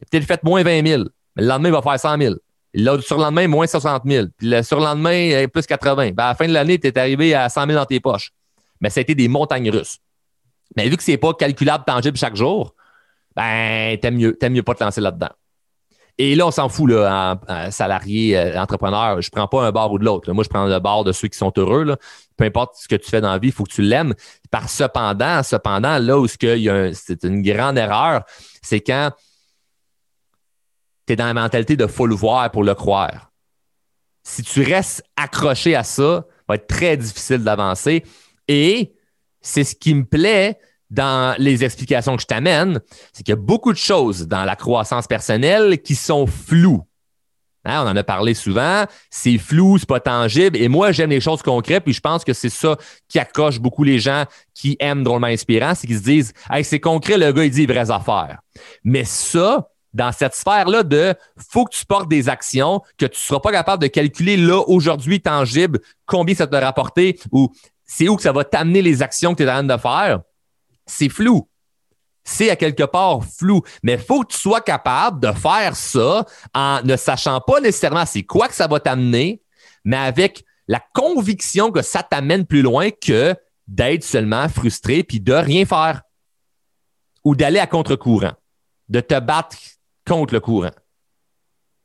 il 0.00 0.06
peut-être 0.10 0.26
fait 0.26 0.42
moins 0.44 0.62
20 0.62 0.86
000, 0.86 1.04
mais 1.36 1.42
le 1.42 1.48
lendemain, 1.48 1.68
il 1.68 1.72
va 1.72 1.82
faire 1.82 1.98
100 1.98 2.18
000. 2.18 2.34
Le 2.74 3.00
surlendemain, 3.00 3.48
moins 3.48 3.66
60 3.66 4.02
000. 4.06 4.26
Puis 4.36 4.48
le 4.48 4.62
surlendemain, 4.62 5.46
plus 5.52 5.66
80. 5.66 6.12
Ben, 6.12 6.24
à 6.24 6.28
la 6.28 6.34
fin 6.34 6.48
de 6.48 6.52
l'année, 6.52 6.78
tu 6.78 6.86
es 6.86 6.98
arrivé 6.98 7.34
à 7.34 7.48
100 7.48 7.66
000 7.66 7.78
dans 7.78 7.84
tes 7.84 8.00
poches. 8.00 8.32
Mais 8.80 8.90
ça 8.90 9.00
a 9.00 9.02
été 9.02 9.14
des 9.14 9.28
montagnes 9.28 9.70
russes. 9.70 9.98
Mais 10.76 10.88
vu 10.88 10.96
que 10.96 11.02
c'est 11.02 11.18
pas 11.18 11.34
calculable, 11.34 11.84
tangible 11.86 12.16
chaque 12.16 12.34
jour, 12.34 12.74
ben, 13.36 13.98
t'aimes 13.98 14.16
mieux, 14.16 14.38
mieux 14.50 14.62
pas 14.62 14.74
te 14.74 14.84
lancer 14.84 15.00
là-dedans. 15.00 15.30
Et 16.18 16.34
là, 16.34 16.46
on 16.46 16.50
s'en 16.50 16.68
fout, 16.68 16.90
salarié, 17.70 18.36
euh, 18.36 18.60
entrepreneur. 18.60 19.20
Je 19.22 19.30
prends 19.30 19.48
pas 19.48 19.64
un 19.64 19.72
bar 19.72 19.90
ou 19.90 19.98
de 19.98 20.04
l'autre. 20.04 20.30
Moi, 20.32 20.44
je 20.44 20.48
prends 20.48 20.66
le 20.66 20.78
bar 20.78 21.04
de 21.04 21.12
ceux 21.12 21.28
qui 21.28 21.38
sont 21.38 21.52
heureux. 21.56 21.96
Peu 22.36 22.44
importe 22.44 22.76
ce 22.76 22.86
que 22.86 22.96
tu 22.96 23.08
fais 23.08 23.20
dans 23.20 23.32
la 23.32 23.38
vie, 23.38 23.48
il 23.48 23.52
faut 23.52 23.64
que 23.64 23.72
tu 23.72 23.82
l'aimes. 23.82 24.14
Par 24.50 24.68
cependant, 24.68 25.42
cependant, 25.42 25.98
là 25.98 26.18
où 26.18 26.26
c'est 26.28 27.24
une 27.24 27.42
grande 27.42 27.78
erreur, 27.78 28.24
c'est 28.62 28.80
quand 28.80 29.10
tu 31.06 31.14
es 31.14 31.16
dans 31.16 31.26
la 31.26 31.34
mentalité 31.34 31.76
de 31.76 31.86
faut 31.86 32.06
le 32.06 32.14
voir 32.14 32.50
pour 32.50 32.62
le 32.62 32.74
croire. 32.74 33.32
Si 34.22 34.42
tu 34.42 34.62
restes 34.62 35.02
accroché 35.16 35.74
à 35.74 35.82
ça, 35.82 36.26
ça 36.28 36.44
va 36.46 36.54
être 36.56 36.68
très 36.68 36.96
difficile 36.96 37.42
d'avancer. 37.42 38.04
Et 38.48 38.94
c'est 39.40 39.64
ce 39.64 39.74
qui 39.74 39.94
me 39.94 40.04
plaît, 40.04 40.60
dans 40.92 41.34
les 41.38 41.64
explications 41.64 42.16
que 42.16 42.22
je 42.22 42.26
t'amène, 42.26 42.80
c'est 43.12 43.22
qu'il 43.22 43.32
y 43.32 43.38
a 43.38 43.40
beaucoup 43.40 43.72
de 43.72 43.78
choses 43.78 44.28
dans 44.28 44.44
la 44.44 44.56
croissance 44.56 45.06
personnelle 45.06 45.80
qui 45.80 45.94
sont 45.94 46.26
floues. 46.26 46.82
Hein, 47.64 47.82
on 47.84 47.90
en 47.90 47.96
a 47.96 48.02
parlé 48.04 48.34
souvent, 48.34 48.84
c'est 49.08 49.38
flou, 49.38 49.78
c'est 49.78 49.88
pas 49.88 50.00
tangible. 50.00 50.58
Et 50.58 50.68
moi, 50.68 50.92
j'aime 50.92 51.10
les 51.10 51.20
choses 51.20 51.42
concrètes, 51.42 51.84
puis 51.84 51.94
je 51.94 52.00
pense 52.00 52.24
que 52.24 52.32
c'est 52.32 52.50
ça 52.50 52.76
qui 53.08 53.18
accroche 53.18 53.58
beaucoup 53.58 53.84
les 53.84 54.00
gens 54.00 54.24
qui 54.52 54.76
aiment 54.80 55.02
drôlement 55.02 55.28
inspirant, 55.28 55.74
c'est 55.74 55.86
qu'ils 55.86 55.98
se 55.98 56.02
disent 56.02 56.32
Hey, 56.50 56.64
c'est 56.64 56.80
concret, 56.80 57.16
le 57.16 57.32
gars, 57.32 57.44
il 57.44 57.50
dit 57.50 57.66
les 57.66 57.72
vraies 57.72 57.90
affaires. 57.90 58.40
Mais 58.84 59.04
ça, 59.04 59.68
dans 59.94 60.12
cette 60.12 60.34
sphère-là 60.34 60.82
de 60.82 61.14
faut 61.50 61.64
que 61.64 61.74
tu 61.74 61.86
portes 61.86 62.08
des 62.08 62.28
actions, 62.28 62.82
que 62.98 63.06
tu 63.06 63.16
ne 63.16 63.24
seras 63.26 63.40
pas 63.40 63.52
capable 63.52 63.82
de 63.82 63.88
calculer 63.88 64.36
là, 64.36 64.60
aujourd'hui, 64.66 65.20
tangible, 65.20 65.78
combien 66.04 66.34
ça 66.34 66.46
te 66.46 66.56
rapporter 66.56 67.18
ou 67.30 67.50
c'est 67.86 68.08
où 68.08 68.16
que 68.16 68.22
ça 68.22 68.32
va 68.32 68.44
t'amener 68.44 68.82
les 68.82 69.02
actions 69.02 69.32
que 69.32 69.42
tu 69.42 69.48
es 69.48 69.50
en 69.50 69.64
train 69.66 69.76
de 69.76 69.80
faire 69.80 70.20
c'est 70.92 71.08
flou. 71.08 71.48
C'est 72.24 72.50
à 72.50 72.56
quelque 72.56 72.84
part 72.84 73.24
flou. 73.24 73.62
Mais 73.82 73.94
il 73.94 73.98
faut 73.98 74.22
que 74.22 74.32
tu 74.32 74.38
sois 74.38 74.60
capable 74.60 75.20
de 75.20 75.32
faire 75.32 75.74
ça 75.74 76.24
en 76.54 76.80
ne 76.82 76.96
sachant 76.96 77.40
pas 77.40 77.60
nécessairement 77.60 78.06
c'est 78.06 78.22
quoi 78.22 78.48
que 78.48 78.54
ça 78.54 78.68
va 78.68 78.78
t'amener, 78.78 79.42
mais 79.84 79.96
avec 79.96 80.44
la 80.68 80.80
conviction 80.94 81.72
que 81.72 81.82
ça 81.82 82.02
t'amène 82.02 82.46
plus 82.46 82.62
loin 82.62 82.90
que 82.90 83.34
d'être 83.66 84.04
seulement 84.04 84.48
frustré 84.48 85.02
puis 85.02 85.20
de 85.20 85.32
rien 85.32 85.64
faire 85.64 86.02
ou 87.24 87.34
d'aller 87.34 87.58
à 87.58 87.66
contre-courant, 87.66 88.32
de 88.88 89.00
te 89.00 89.18
battre 89.18 89.56
contre 90.06 90.34
le 90.34 90.40
courant. 90.40 90.70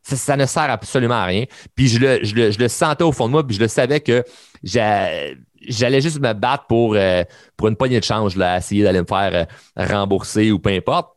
Ça, 0.04 0.38
ne 0.38 0.46
sert 0.46 0.70
absolument 0.70 1.16
à 1.16 1.26
rien. 1.26 1.46
Puis 1.76 1.90
je 1.90 2.00
le, 2.00 2.24
je, 2.24 2.34
le, 2.34 2.52
je 2.52 2.60
le 2.60 2.70
sentais 2.70 3.04
au 3.04 3.12
fond 3.12 3.26
de 3.28 3.32
moi, 3.32 3.46
puis 3.46 3.58
je 3.58 3.62
le 3.62 3.68
savais 3.68 4.00
que 4.00 4.24
j'allais 5.68 6.02
juste 6.02 6.20
me 6.20 6.34
battre 6.34 6.66
pour, 6.68 6.96
euh, 6.96 7.24
pour 7.56 7.68
une 7.68 7.76
poignée 7.76 8.00
de 8.00 8.06
change, 8.06 8.36
là, 8.36 8.58
essayer 8.58 8.84
d'aller 8.84 9.02
me 9.02 9.06
faire 9.06 9.48
euh, 9.78 9.86
rembourser 9.86 10.52
ou 10.52 10.60
peu 10.60 10.70
importe. 10.72 11.16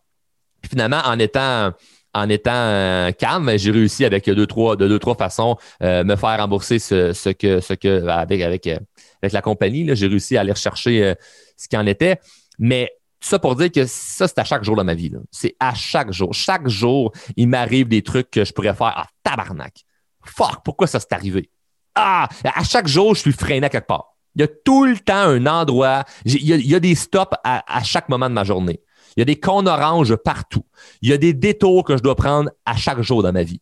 Puis 0.60 0.70
finalement, 0.70 1.00
en 1.04 1.18
étant, 1.18 1.72
en 2.12 2.28
étant 2.28 2.50
euh, 2.52 3.12
calme, 3.12 3.56
j'ai 3.56 3.70
réussi 3.70 4.04
avec 4.04 4.28
deux, 4.28 4.46
trois, 4.46 4.76
de 4.76 4.88
deux, 4.88 4.98
trois 4.98 5.14
façons 5.14 5.56
me 5.80 6.16
faire 6.16 6.38
rembourser 6.38 6.78
ce, 6.78 7.12
ce, 7.12 7.30
que, 7.30 7.60
ce 7.60 7.72
que 7.74 8.06
avec, 8.08 8.42
avec, 8.42 8.66
avec 8.66 9.32
la 9.32 9.40
compagnie. 9.40 9.88
J'ai 9.94 10.06
réussi 10.06 10.36
à 10.36 10.42
aller 10.42 10.52
rechercher 10.52 11.14
ce 11.56 11.68
qui 11.68 11.76
en 11.76 11.86
était. 11.86 12.20
Mais 12.58 12.92
ça 13.20 13.38
pour 13.38 13.54
dire 13.54 13.70
que 13.70 13.86
ça, 13.86 14.26
c'est 14.28 14.38
à 14.38 14.44
chaque 14.44 14.64
jour 14.64 14.76
de 14.76 14.82
ma 14.82 14.94
vie. 14.94 15.12
C'est 15.30 15.54
à 15.60 15.74
chaque 15.74 16.12
jour. 16.12 16.34
Chaque 16.34 16.68
jour, 16.68 17.12
il 17.36 17.48
m'arrive 17.48 17.88
des 17.88 18.02
trucs 18.02 18.30
que 18.30 18.44
je 18.44 18.52
pourrais 18.52 18.74
faire. 18.74 18.92
Ah, 18.96 19.06
tabarnak. 19.22 19.84
Fuck, 20.24 20.62
pourquoi 20.64 20.86
ça 20.86 21.00
s'est 21.00 21.12
arrivé? 21.12 21.50
Ah, 21.94 22.28
à 22.44 22.64
chaque 22.64 22.86
jour, 22.86 23.14
je 23.14 23.20
suis 23.20 23.32
freiné 23.32 23.66
à 23.66 23.68
quelque 23.68 23.86
part. 23.86 24.09
Il 24.34 24.42
y 24.42 24.44
a 24.44 24.48
tout 24.48 24.84
le 24.84 24.98
temps 24.98 25.14
un 25.14 25.46
endroit. 25.46 26.04
Il 26.24 26.44
y 26.44 26.74
a, 26.74 26.80
des 26.80 26.94
stops 26.94 27.36
à, 27.44 27.82
chaque 27.82 28.08
moment 28.08 28.28
de 28.28 28.34
ma 28.34 28.44
journée. 28.44 28.80
Il 29.16 29.20
y 29.20 29.22
a 29.22 29.24
des 29.24 29.40
cônes 29.40 29.68
oranges 29.68 30.14
partout. 30.16 30.64
Il 31.02 31.10
y 31.10 31.12
a 31.12 31.18
des 31.18 31.32
détours 31.32 31.84
que 31.84 31.96
je 31.96 32.02
dois 32.02 32.14
prendre 32.14 32.50
à 32.64 32.76
chaque 32.76 33.02
jour 33.02 33.22
dans 33.22 33.32
ma 33.32 33.42
vie. 33.42 33.60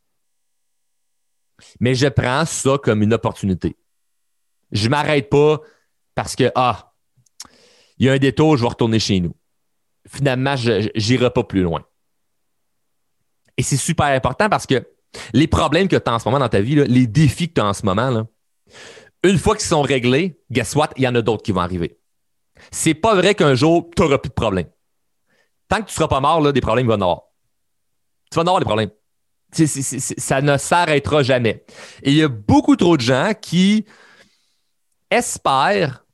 Mais 1.81 1.95
je 1.95 2.07
prends 2.07 2.45
ça 2.45 2.77
comme 2.83 3.03
une 3.03 3.15
opportunité. 3.15 3.77
Je 4.71 4.85
ne 4.85 4.91
m'arrête 4.91 5.31
pas 5.31 5.61
parce 6.15 6.37
que, 6.37 6.53
ah, 6.55 6.93
il 7.99 8.07
y 8.07 8.09
a 8.11 8.13
un 8.13 8.19
détour, 8.19 8.57
je 8.57 8.63
vais 8.63 8.69
retourner 8.69 8.99
chez 8.99 9.21
nous. 9.21 9.35
Finalement, 10.07 10.57
je 10.57 10.91
n'irai 10.95 11.31
pas 11.31 11.45
plus 11.45 11.63
loin. 11.63 11.85
Et 13.57 13.63
c'est 13.63 13.77
super 13.77 14.07
important 14.07 14.49
parce 14.49 14.67
que 14.67 14.87
les 15.33 15.47
problèmes 15.47 15.89
que 15.89 15.97
tu 15.97 16.11
as 16.11 16.15
en 16.15 16.19
ce 16.19 16.29
moment 16.29 16.39
dans 16.39 16.49
ta 16.49 16.61
vie, 16.61 16.77
les 16.77 17.07
défis 17.07 17.49
que 17.49 17.55
tu 17.55 17.61
as 17.61 17.67
en 17.67 17.73
ce 17.73 17.85
moment, 17.85 18.11
là, 18.11 18.27
une 19.25 19.39
fois 19.39 19.57
qu'ils 19.57 19.67
sont 19.67 19.83
réglés, 19.83 20.41
guess 20.51 20.75
what? 20.75 20.91
Il 20.97 21.03
y 21.03 21.09
en 21.09 21.15
a 21.15 21.23
d'autres 21.23 21.43
qui 21.43 21.53
vont 21.53 21.61
arriver. 21.61 21.99
C'est 22.71 22.95
pas 22.95 23.15
vrai 23.15 23.35
qu'un 23.35 23.55
jour, 23.55 23.89
tu 23.95 24.03
n'auras 24.03 24.19
plus 24.19 24.29
de 24.29 24.35
problèmes. 24.35 24.69
Tant 25.69 25.83
que 25.83 25.89
tu 25.89 25.95
seras 25.95 26.09
pas 26.09 26.21
mort, 26.21 26.41
là, 26.41 26.53
des 26.53 26.61
problèmes 26.61 26.87
vont 26.87 26.95
en 26.95 27.01
avoir. 27.01 27.23
Tu 28.31 28.37
vas 28.37 28.43
en 28.43 28.47
avoir 28.47 28.61
des 28.61 28.65
problèmes. 28.65 28.91
ça 29.53 30.41
ne 30.41 30.57
s'arrêtera 30.57 31.23
jamais. 31.23 31.65
Et 32.03 32.11
il 32.11 32.17
y 32.17 32.23
a 32.23 32.29
beaucoup 32.29 32.77
trop 32.77 32.97
de 32.97 33.03
gens 33.03 33.33
qui 33.41 33.85
espèrent, 35.11 36.05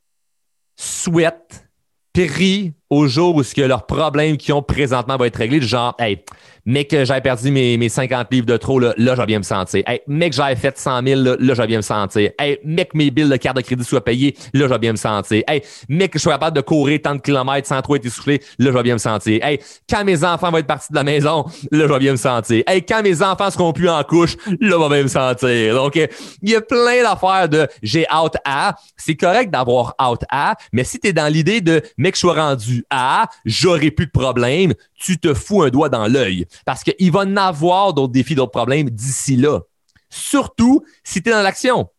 souhaitent, 0.75 1.69
prient 2.13 2.73
au 2.89 3.07
jour 3.07 3.35
où 3.35 3.43
ce 3.43 3.55
que 3.55 3.61
leurs 3.61 3.85
problèmes 3.85 4.37
qu'ils 4.37 4.53
ont 4.53 4.61
présentement 4.61 5.17
vont 5.17 5.25
être 5.25 5.37
réglés, 5.37 5.61
genre, 5.61 5.95
hey, 5.99 6.23
mec, 6.65 6.95
j'ai 7.03 7.21
perdu 7.21 7.51
mes, 7.51 7.77
mes 7.77 7.89
50 7.89 8.27
livres 8.31 8.45
de 8.45 8.57
trop, 8.57 8.79
là, 8.79 8.93
là 8.97 9.15
je 9.15 9.21
vais 9.21 9.25
bien 9.27 9.39
me 9.39 9.43
sentir. 9.43 9.83
Hey, 9.87 10.01
mec, 10.07 10.33
j'ai 10.33 10.55
fait 10.55 10.77
100 10.77 11.03
000, 11.03 11.21
là, 11.21 11.35
là 11.39 11.53
je 11.53 11.61
vais 11.61 11.67
bien 11.67 11.77
me 11.77 11.81
sentir. 11.83 12.31
Hey, 12.39 12.59
mec, 12.63 12.93
mes 12.93 13.11
billes 13.11 13.29
de 13.29 13.35
carte 13.37 13.57
de 13.57 13.61
crédit 13.61 13.83
soient 13.83 14.03
payées, 14.03 14.35
là, 14.53 14.67
je 14.67 14.73
vais 14.73 14.79
bien 14.79 14.91
me 14.91 14.97
sentir. 14.97 15.43
Hey, 15.47 15.61
mec, 15.89 16.11
je 16.13 16.19
suis 16.19 16.29
capable 16.29 16.55
de 16.55 16.61
courir 16.61 16.99
tant 17.03 17.15
de 17.15 17.21
kilomètres 17.21 17.67
sans 17.67 17.81
trop 17.81 17.95
être 17.95 18.05
essoufflé, 18.05 18.41
là, 18.59 18.71
je 18.71 18.77
vais 18.77 18.83
bien 18.83 18.93
me 18.93 18.99
sentir. 18.99 19.43
Hey, 19.43 19.59
quand 19.89 20.03
mes 20.03 20.23
enfants 20.23 20.51
vont 20.51 20.57
être 20.57 20.67
partis 20.67 20.91
de 20.91 20.97
la 20.97 21.03
maison, 21.03 21.45
là, 21.71 21.87
je 21.87 21.93
vais 21.93 21.99
bien 21.99 22.11
me 22.11 22.17
sentir. 22.17 22.63
Hey, 22.67 22.83
quand 22.83 23.01
mes 23.03 23.21
enfants 23.21 23.51
seront 23.51 23.73
plus 23.73 23.89
en 23.89 24.03
couche, 24.03 24.35
là, 24.59 24.77
je 24.77 24.83
vais 24.83 24.89
bien 24.89 25.03
me 25.03 25.07
sentir. 25.07 25.75
Donc, 25.75 25.95
il 25.95 26.49
y 26.49 26.55
a 26.55 26.61
plein 26.61 27.03
d'affaires 27.03 27.49
de 27.49 27.67
j'ai 27.81 28.05
out 28.13 28.33
à. 28.45 28.75
C'est 28.97 29.15
correct 29.15 29.51
d'avoir 29.51 29.95
out 30.01 30.21
à, 30.29 30.55
mais 30.71 30.83
si 30.83 30.99
tu 30.99 31.07
es 31.07 31.13
dans 31.13 31.31
l'idée 31.31 31.61
de 31.61 31.81
mec, 31.97 32.15
je 32.15 32.19
suis 32.19 32.29
rendu 32.29 32.74
à, 32.89 33.29
j'aurai 33.45 33.91
plus 33.91 34.07
de 34.07 34.11
problème, 34.11 34.73
tu 34.95 35.19
te 35.19 35.33
fous 35.33 35.63
un 35.63 35.69
doigt 35.69 35.89
dans 35.89 36.07
l'œil. 36.07 36.45
Parce 36.65 36.83
qu'il 36.83 37.11
va 37.11 37.21
en 37.21 37.37
avoir 37.37 37.93
d'autres 37.93 38.13
défis, 38.13 38.35
d'autres 38.35 38.51
problèmes 38.51 38.89
d'ici 38.89 39.35
là. 39.35 39.61
Surtout 40.09 40.83
si 41.03 41.21
tu 41.21 41.29
es 41.29 41.31
dans 41.33 41.41
l'action. 41.41 41.89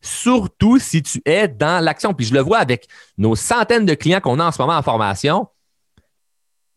Surtout 0.00 0.78
si 0.78 1.02
tu 1.02 1.22
es 1.24 1.48
dans 1.48 1.82
l'action. 1.82 2.12
Puis 2.12 2.26
je 2.26 2.34
le 2.34 2.40
vois 2.40 2.58
avec 2.58 2.88
nos 3.16 3.34
centaines 3.36 3.86
de 3.86 3.94
clients 3.94 4.20
qu'on 4.20 4.38
a 4.38 4.46
en 4.46 4.52
ce 4.52 4.60
moment 4.60 4.76
en 4.76 4.82
formation. 4.82 5.48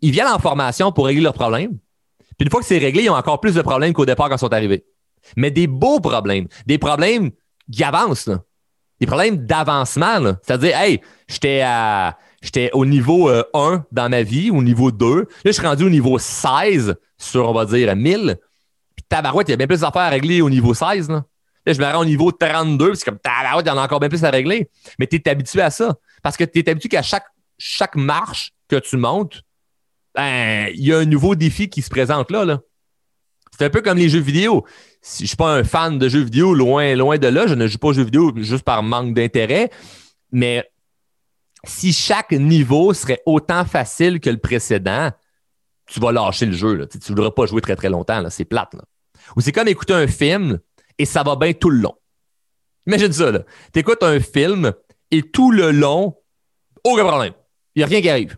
Ils 0.02 0.12
viennent 0.12 0.28
en 0.28 0.40
formation 0.40 0.92
pour 0.92 1.08
régler 1.08 1.24
leurs 1.24 1.34
problèmes. 1.34 1.78
Puis 2.38 2.46
une 2.46 2.50
fois 2.50 2.62
que 2.62 2.66
c'est 2.66 2.78
réglé, 2.78 3.04
ils 3.04 3.10
ont 3.10 3.16
encore 3.16 3.42
plus 3.42 3.56
de 3.56 3.62
problèmes 3.62 3.94
qu'au 3.94 4.06
départ 4.06 4.30
quand 4.30 4.36
ils 4.36 4.40
sont 4.40 4.54
arrivés. 4.54 4.86
Mais 5.36 5.52
des 5.52 5.68
beaux 5.68 6.00
problèmes, 6.00 6.48
des 6.66 6.78
problèmes 6.78 7.32
qui 7.72 7.84
avancent, 7.84 8.30
des 9.00 9.08
problèmes 9.08 9.46
d'avancement. 9.46 10.36
C'est-à-dire, 10.42 10.78
hey, 10.78 11.02
j'étais 11.28 11.62
à 11.62 12.18
J'étais 12.42 12.70
au 12.74 12.86
niveau 12.86 13.30
1 13.30 13.34
euh, 13.54 13.80
dans 13.92 14.10
ma 14.10 14.24
vie, 14.24 14.52
au 14.52 14.62
niveau 14.62 14.92
2. 14.92 15.16
Là, 15.16 15.26
je 15.46 15.52
suis 15.52 15.66
rendu 15.66 15.84
au 15.84 15.90
niveau 15.90 16.20
16 16.20 16.96
sur, 17.18 17.50
on 17.50 17.54
va 17.54 17.66
dire, 17.66 17.96
1000. 17.96 18.38
Puis 18.96 19.06
tabarouette, 19.10 19.50
il 19.50 19.52
y 19.52 19.54
a 19.54 19.58
bien 19.58 19.68
plus 19.68 19.82
d'affaires 19.82 20.04
à 20.04 20.10
régler 20.10 20.42
au 20.42 20.50
niveau 20.50 20.74
16. 20.74 21.10
Là, 21.10 21.24
je 21.66 21.80
me 21.80 21.86
rends 21.86 22.02
au 22.02 22.06
niveau 22.06 22.32
32. 22.32 22.96
C'est 22.96 23.06
comme 23.06 23.18
tabarouette, 23.18 23.66
il 23.66 23.70
y 23.70 23.72
en 23.72 23.78
a 23.78 23.84
encore 23.84 24.00
bien 24.00 24.10
plus 24.10 24.24
à 24.24 24.30
régler. 24.30 24.70
Mais 25.00 25.08
tu 25.08 25.16
es 25.16 25.30
habitué 25.30 25.62
à 25.62 25.72
ça. 25.72 25.96
Parce 26.22 26.38
que 26.38 26.44
tu 26.44 26.60
es 26.60 26.70
habitué 26.70 26.90
qu'à 26.90 27.02
chaque, 27.02 27.26
chaque 27.58 27.96
marche 27.96 28.54
que 28.68 28.76
tu 28.76 28.98
montes, 28.98 29.42
ben, 30.14 30.70
il 30.74 30.86
y 30.86 30.94
a 30.94 31.00
un 31.00 31.06
nouveau 31.06 31.36
défi 31.36 31.70
qui 31.70 31.82
se 31.82 31.90
présente 31.90 32.32
là. 32.32 32.60
C'est 33.58 33.66
un 33.66 33.70
peu 33.70 33.82
comme 33.82 33.98
les 33.98 34.10
jeux 34.10 34.20
vidéo. 34.20 34.66
Si 35.02 35.24
je 35.24 35.28
suis 35.28 35.38
pas 35.38 35.56
un 35.56 35.64
fan 35.64 35.98
de 36.00 36.10
jeux 36.10 36.24
vidéo, 36.24 36.54
loin, 36.54 36.96
loin 36.96 37.18
de 37.18 37.28
là, 37.28 37.48
je 37.48 37.54
ne 37.54 37.68
joue 37.68 37.78
pas 37.78 37.90
aux 37.90 37.94
jeux 37.94 38.04
vidéo 38.04 38.32
juste 38.36 38.64
par 38.64 38.84
manque 38.84 39.14
d'intérêt, 39.14 39.70
mais 40.32 40.70
si 41.64 41.94
chaque 41.94 42.32
niveau 42.32 42.94
serait 42.94 43.22
autant 43.26 43.66
facile 43.66 44.20
que 44.20 44.30
le 44.30 44.38
précédent, 44.38 45.12
tu 45.88 46.00
vas 46.00 46.12
lâcher 46.12 46.46
le 46.46 46.54
jeu. 46.54 46.88
Tu 46.88 46.98
ne 46.98 47.16
voudras 47.16 47.32
pas 47.32 47.46
jouer 47.46 47.62
très 47.62 47.76
très 47.76 47.90
longtemps, 47.90 48.24
c'est 48.30 48.46
plate. 48.46 48.76
Ou 49.36 49.42
c'est 49.42 49.52
comme 49.52 49.68
écouter 49.68 49.94
un 49.94 50.08
film 50.08 50.60
et 50.98 51.06
ça 51.06 51.24
va 51.24 51.36
bien 51.36 51.54
tout 51.54 51.70
le 51.70 51.80
long. 51.80 51.96
Imagine 52.86 53.12
ça, 53.12 53.32
tu 53.74 53.80
écoutes 53.80 54.04
un 54.04 54.20
film 54.20 54.72
et 55.12 55.22
tout 55.24 55.52
le 55.52 55.72
long, 55.72 56.16
aucun 56.84 57.04
problème. 57.04 57.34
Il 57.76 57.80
n'y 57.80 57.84
a 57.84 57.88
rien 57.88 58.02
qui 58.02 58.10
arrive. 58.10 58.38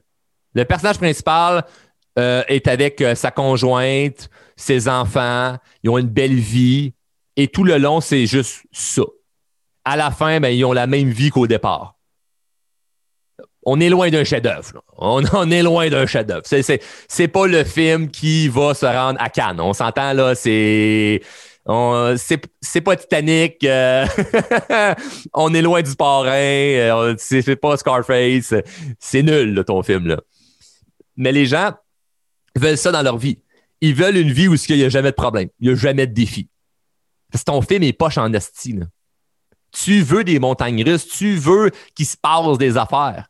Le 0.55 0.65
personnage 0.65 0.97
principal 0.97 1.65
euh, 2.17 2.43
est 2.47 2.67
avec 2.67 3.01
euh, 3.01 3.13
sa 3.15 3.31
conjointe, 3.31 4.29
ses 4.59 4.89
enfants, 4.89 5.55
ils 5.83 5.89
ont 5.89 5.97
une 5.97 6.09
belle 6.09 6.35
vie, 6.35 6.93
et 7.37 7.47
tout 7.47 7.63
le 7.63 7.77
long, 7.77 8.01
c'est 8.01 8.25
juste 8.25 8.63
ça. 8.73 9.03
À 9.85 9.95
la 9.95 10.11
fin, 10.11 10.41
ben, 10.41 10.49
ils 10.49 10.65
ont 10.65 10.73
la 10.73 10.85
même 10.85 11.09
vie 11.09 11.29
qu'au 11.29 11.47
départ. 11.47 11.95
On 13.63 13.79
est 13.79 13.89
loin 13.89 14.09
d'un 14.09 14.25
chef-d'œuvre. 14.25 14.83
On, 14.97 15.49
est 15.49 15.63
loin 15.63 15.89
d'un 15.89 16.05
chef-d'œuvre. 16.05 16.41
C'est, 16.43 16.81
c'est, 17.07 17.27
pas 17.29 17.47
le 17.47 17.63
film 17.63 18.11
qui 18.11 18.49
va 18.49 18.73
se 18.73 18.85
rendre 18.85 19.21
à 19.21 19.29
Cannes. 19.29 19.61
On 19.61 19.71
s'entend 19.71 20.11
là, 20.11 20.35
c'est. 20.35 21.21
c'est, 22.61 22.81
pas 22.81 22.97
Titanic. 22.97 23.63
Euh, 23.63 24.05
on 25.33 25.53
est 25.53 25.61
loin 25.61 25.81
du 25.81 25.95
parrain. 25.95 27.15
c'est, 27.17 27.55
pas 27.55 27.77
Scarface. 27.77 28.53
C'est 28.99 29.23
nul, 29.23 29.63
ton 29.65 29.81
film. 29.83 30.07
Là. 30.07 30.19
Mais 31.15 31.31
les 31.31 31.45
gens 31.45 31.71
veulent 32.57 32.77
ça 32.77 32.91
dans 32.91 33.01
leur 33.01 33.17
vie. 33.17 33.39
Ils 33.81 33.95
veulent 33.95 34.17
une 34.17 34.31
vie 34.31 34.47
où 34.47 34.55
il 34.55 34.75
n'y 34.75 34.83
a 34.83 34.89
jamais 34.89 35.11
de 35.11 35.15
problème. 35.15 35.49
Il 35.59 35.67
n'y 35.67 35.73
a 35.73 35.77
jamais 35.77 36.07
de 36.07 36.13
défi. 36.13 36.49
Parce 37.31 37.43
que 37.43 37.51
ton 37.51 37.61
film 37.61 37.83
est 37.83 37.93
poche 37.93 38.17
en 38.17 38.31
esti. 38.33 38.79
Tu 39.71 40.01
veux 40.01 40.23
des 40.23 40.39
montagnes 40.39 40.83
russes. 40.83 41.07
Tu 41.07 41.35
veux 41.35 41.71
qu'il 41.95 42.05
se 42.05 42.17
passe 42.17 42.57
des 42.57 42.77
affaires. 42.77 43.27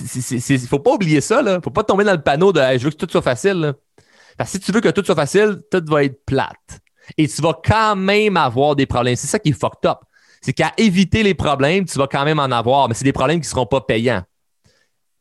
Il 0.00 0.58
faut 0.60 0.78
pas 0.78 0.92
oublier 0.92 1.20
ça. 1.20 1.40
Il 1.40 1.46
ne 1.46 1.60
faut 1.60 1.70
pas 1.70 1.84
tomber 1.84 2.04
dans 2.04 2.12
le 2.12 2.22
panneau 2.22 2.52
de 2.52 2.60
je 2.60 2.84
veux 2.84 2.90
que 2.90 2.96
tout 2.96 3.08
soit 3.10 3.22
facile. 3.22 3.74
Parce 4.36 4.52
que 4.52 4.58
si 4.58 4.64
tu 4.64 4.72
veux 4.72 4.80
que 4.80 4.88
tout 4.88 5.04
soit 5.04 5.14
facile, 5.14 5.60
tout 5.70 5.82
va 5.88 6.04
être 6.04 6.24
plate. 6.24 6.80
Et 7.18 7.28
tu 7.28 7.42
vas 7.42 7.58
quand 7.62 7.96
même 7.96 8.36
avoir 8.36 8.74
des 8.74 8.86
problèmes. 8.86 9.16
C'est 9.16 9.26
ça 9.26 9.38
qui 9.38 9.50
est 9.50 9.52
fucked 9.52 9.88
up. 9.88 9.98
C'est 10.40 10.52
qu'à 10.52 10.72
éviter 10.76 11.22
les 11.22 11.34
problèmes, 11.34 11.84
tu 11.84 11.98
vas 11.98 12.06
quand 12.06 12.24
même 12.24 12.38
en 12.38 12.50
avoir, 12.50 12.88
mais 12.88 12.94
c'est 12.94 13.04
des 13.04 13.12
problèmes 13.12 13.40
qui 13.40 13.46
ne 13.46 13.50
seront 13.50 13.66
pas 13.66 13.80
payants 13.80 14.24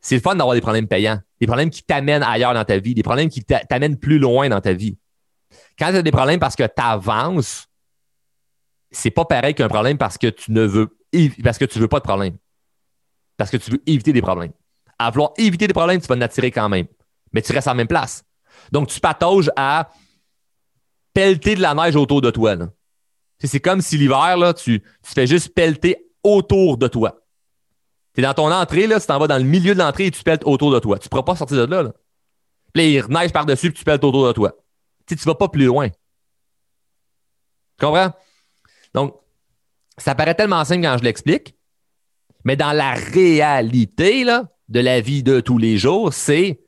c'est 0.04 0.16
le 0.16 0.22
fun 0.22 0.36
d'avoir 0.36 0.54
des 0.54 0.62
problèmes 0.62 0.88
payants, 0.88 1.20
des 1.44 1.48
problèmes 1.48 1.70
qui 1.70 1.84
t'amènent 1.84 2.24
ailleurs 2.24 2.54
dans 2.54 2.64
ta 2.64 2.78
vie, 2.78 2.94
des 2.94 3.04
problèmes 3.04 3.28
qui 3.28 3.44
t'amènent 3.44 3.98
plus 3.98 4.18
loin 4.18 4.48
dans 4.48 4.62
ta 4.62 4.72
vie. 4.72 4.98
Quand 5.78 5.90
tu 5.90 5.98
as 5.98 6.02
des 6.02 6.12
problèmes 6.12 6.40
parce 6.40 6.56
que 6.56 6.64
tu 6.64 6.82
avances, 6.82 7.68
c'est 8.92 9.12
pas 9.12 9.26
pareil 9.26 9.54
qu'un 9.54 9.68
problème 9.68 9.98
parce 9.98 10.18
que 10.18 10.28
tu 10.28 10.54
ne 10.54 10.62
veux 10.62 10.98
parce 11.44 11.58
que 11.58 11.66
tu 11.66 11.80
veux 11.80 11.90
pas 11.90 12.00
de 12.00 12.06
problème. 12.06 12.38
Parce 13.36 13.52
que 13.52 13.58
tu 13.58 13.72
veux 13.72 13.84
éviter 13.86 14.14
des 14.14 14.22
problèmes. 14.22 14.54
À 14.98 15.12
vouloir 15.12 15.34
éviter 15.38 15.68
des 15.68 15.74
problèmes, 15.74 16.00
tu 16.00 16.08
vas 16.08 16.16
en 16.16 16.22
attirer 16.22 16.50
quand 16.50 16.70
même. 16.70 16.88
Mais 17.34 17.42
tu 17.42 17.52
restes 17.52 17.68
la 17.68 17.74
même 17.74 17.88
place. 17.88 18.24
Donc, 18.72 18.88
tu 18.88 19.02
patauges 19.02 19.52
à 19.58 19.90
pelleter 21.14 21.56
de 21.56 21.62
la 21.62 21.74
neige 21.74 21.98
autour 21.98 22.22
de 22.22 22.32
toi. 22.32 22.56
C'est 23.38 23.60
comme 23.60 23.82
si 23.82 23.98
l'hiver, 23.98 24.54
tu, 24.56 24.80
tu 24.80 25.14
fais 25.14 25.28
juste 25.28 25.54
pelleter 25.54 26.10
autour 26.24 26.78
de 26.78 26.88
toi. 26.88 27.23
Tu 28.14 28.22
es 28.22 28.24
dans 28.24 28.34
ton 28.34 28.52
entrée, 28.52 28.88
là, 28.88 29.00
tu 29.00 29.08
t'en 29.08 29.20
vas 29.20 29.28
dans 29.28 29.38
le 29.38 29.44
milieu 29.44 29.74
de 29.74 29.80
l'entrée 29.80 30.06
et 30.08 30.12
tu 30.12 30.24
pètes 30.24 30.44
autour 30.46 30.72
de 30.72 30.80
toi. 30.80 31.00
Tu 31.00 31.08
ne 31.08 31.10
pourras 31.10 31.24
pas 31.24 31.36
sortir 31.36 31.58
de 31.58 31.72
là. 31.72 31.84
là. 31.84 31.94
Puis 32.74 32.96
il 32.96 33.06
neige 33.10 33.32
par-dessus 33.32 33.68
et 33.68 33.74
tu 33.74 33.84
pètes 33.84 34.04
autour 34.04 34.28
de 34.28 34.32
toi. 34.34 34.54
Tu 35.08 35.16
ne 35.16 35.20
vas 35.20 35.36
pas 35.36 35.50
plus 35.50 35.66
loin. 35.66 35.90
Tu 35.90 37.86
comprends? 37.86 38.12
Donc, 38.94 39.16
ça 39.98 40.16
paraît 40.16 40.36
tellement 40.36 40.64
simple 40.64 40.84
quand 40.84 40.98
je 40.98 41.04
l'explique, 41.04 41.56
mais 42.44 42.56
dans 42.56 42.72
la 42.72 42.94
réalité 42.94 44.24
là, 44.24 44.50
de 44.70 44.80
la 44.80 45.02
vie 45.02 45.24
de 45.24 45.40
tous 45.40 45.58
les 45.58 45.78
jours, 45.78 46.14
c'est 46.14 46.62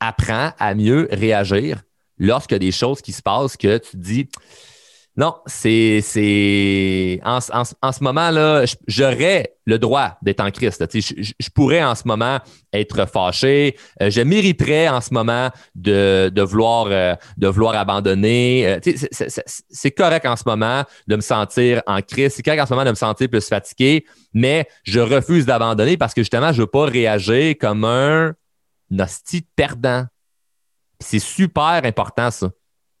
apprends 0.00 0.52
à 0.58 0.74
mieux 0.74 1.08
réagir 1.10 1.82
a 2.30 2.58
des 2.58 2.72
choses 2.72 3.02
qui 3.02 3.12
se 3.12 3.22
passent 3.22 3.56
que 3.56 3.78
tu 3.78 3.90
te 3.90 3.96
dis 3.96 4.28
non, 5.18 5.34
c'est 5.46 6.00
c'est 6.02 7.20
en, 7.24 7.40
ce 7.40 8.04
moment-là, 8.04 8.64
j'aurais 8.86 9.54
le 9.64 9.78
droit 9.78 10.18
d'être 10.20 10.40
en 10.40 10.50
Christ. 10.50 10.86
Je, 10.92 11.50
pourrais 11.54 11.82
en 11.82 11.94
ce 11.94 12.02
moment 12.06 12.38
être 12.70 13.08
fâché. 13.08 13.78
Euh, 14.02 14.10
je 14.10 14.20
mériterais 14.20 14.88
en 14.88 15.00
ce 15.00 15.14
moment 15.14 15.50
de, 15.74 16.30
vouloir 16.42 16.88
euh, 16.90 17.14
de 17.38 17.48
vouloir 17.48 17.76
abandonner. 17.76 18.66
Euh, 18.66 18.92
c'est 19.70 19.90
correct 19.90 20.26
en 20.26 20.36
ce 20.36 20.44
moment 20.44 20.84
de 21.06 21.16
me 21.16 21.22
sentir 21.22 21.82
en 21.86 22.02
Christ. 22.02 22.36
C'est 22.36 22.42
correct 22.42 22.60
en 22.60 22.66
ce 22.66 22.74
moment 22.74 22.84
de 22.84 22.90
me 22.90 22.94
sentir 22.94 23.30
plus 23.30 23.48
fatigué, 23.48 24.04
mais 24.34 24.68
je 24.82 25.00
refuse 25.00 25.46
d'abandonner 25.46 25.96
parce 25.96 26.12
que 26.12 26.20
justement, 26.20 26.52
je 26.52 26.60
veux 26.60 26.66
pas 26.66 26.84
réagir 26.84 27.54
comme 27.58 27.84
un 27.84 28.34
hostie 28.98 29.46
perdant. 29.56 30.04
C'est 31.00 31.20
super 31.20 31.80
important 31.84 32.30
ça. 32.30 32.50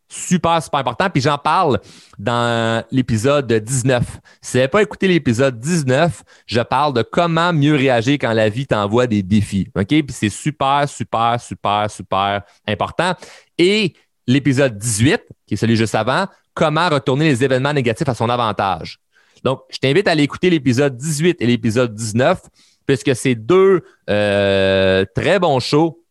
Super, 0.08 0.62
super 0.62 0.80
important. 0.80 1.10
Puis 1.10 1.20
j'en 1.20 1.38
parle 1.38 1.80
dans 2.18 2.84
l'épisode 2.92 3.52
19. 3.52 4.04
Si 4.40 4.52
vous 4.52 4.58
n'avez 4.58 4.68
pas 4.68 4.82
écouté 4.82 5.08
l'épisode 5.08 5.58
19, 5.58 6.22
je 6.46 6.60
parle 6.60 6.94
de 6.94 7.02
comment 7.02 7.52
mieux 7.52 7.74
réagir 7.74 8.14
quand 8.20 8.32
la 8.32 8.48
vie 8.48 8.66
t'envoie 8.66 9.06
des 9.06 9.22
défis. 9.22 9.68
OK? 9.74 9.86
Puis 9.86 10.06
c'est 10.10 10.28
super, 10.28 10.88
super, 10.88 11.40
super, 11.40 11.90
super 11.90 12.42
important. 12.66 13.14
Et 13.58 13.94
l'épisode 14.26 14.78
18, 14.78 15.22
qui 15.46 15.54
est 15.54 15.56
celui 15.56 15.76
juste 15.76 15.94
avant, 15.94 16.26
comment 16.54 16.88
retourner 16.88 17.26
les 17.26 17.44
événements 17.44 17.72
négatifs 17.72 18.08
à 18.08 18.14
son 18.14 18.28
avantage. 18.28 19.00
Donc, 19.44 19.62
je 19.70 19.78
t'invite 19.78 20.08
à 20.08 20.12
aller 20.12 20.22
écouter 20.22 20.50
l'épisode 20.50 20.96
18 20.96 21.36
et 21.40 21.46
l'épisode 21.46 21.94
19, 21.94 22.40
puisque 22.86 23.14
c'est 23.14 23.34
deux 23.34 23.82
euh, 24.08 25.04
très 25.14 25.38
bons 25.38 25.60
shows 25.60 26.02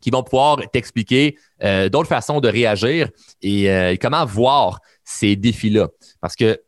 qui 0.00 0.10
vont 0.10 0.22
pouvoir 0.22 0.58
t'expliquer 0.72 1.36
euh, 1.62 1.88
d'autres 1.88 2.08
façons 2.08 2.40
de 2.40 2.48
réagir 2.48 3.08
et 3.42 3.70
euh, 3.70 3.96
comment 4.00 4.24
voir 4.24 4.80
ces 5.04 5.36
défis-là. 5.36 5.88
Parce 6.20 6.36
que 6.36 6.60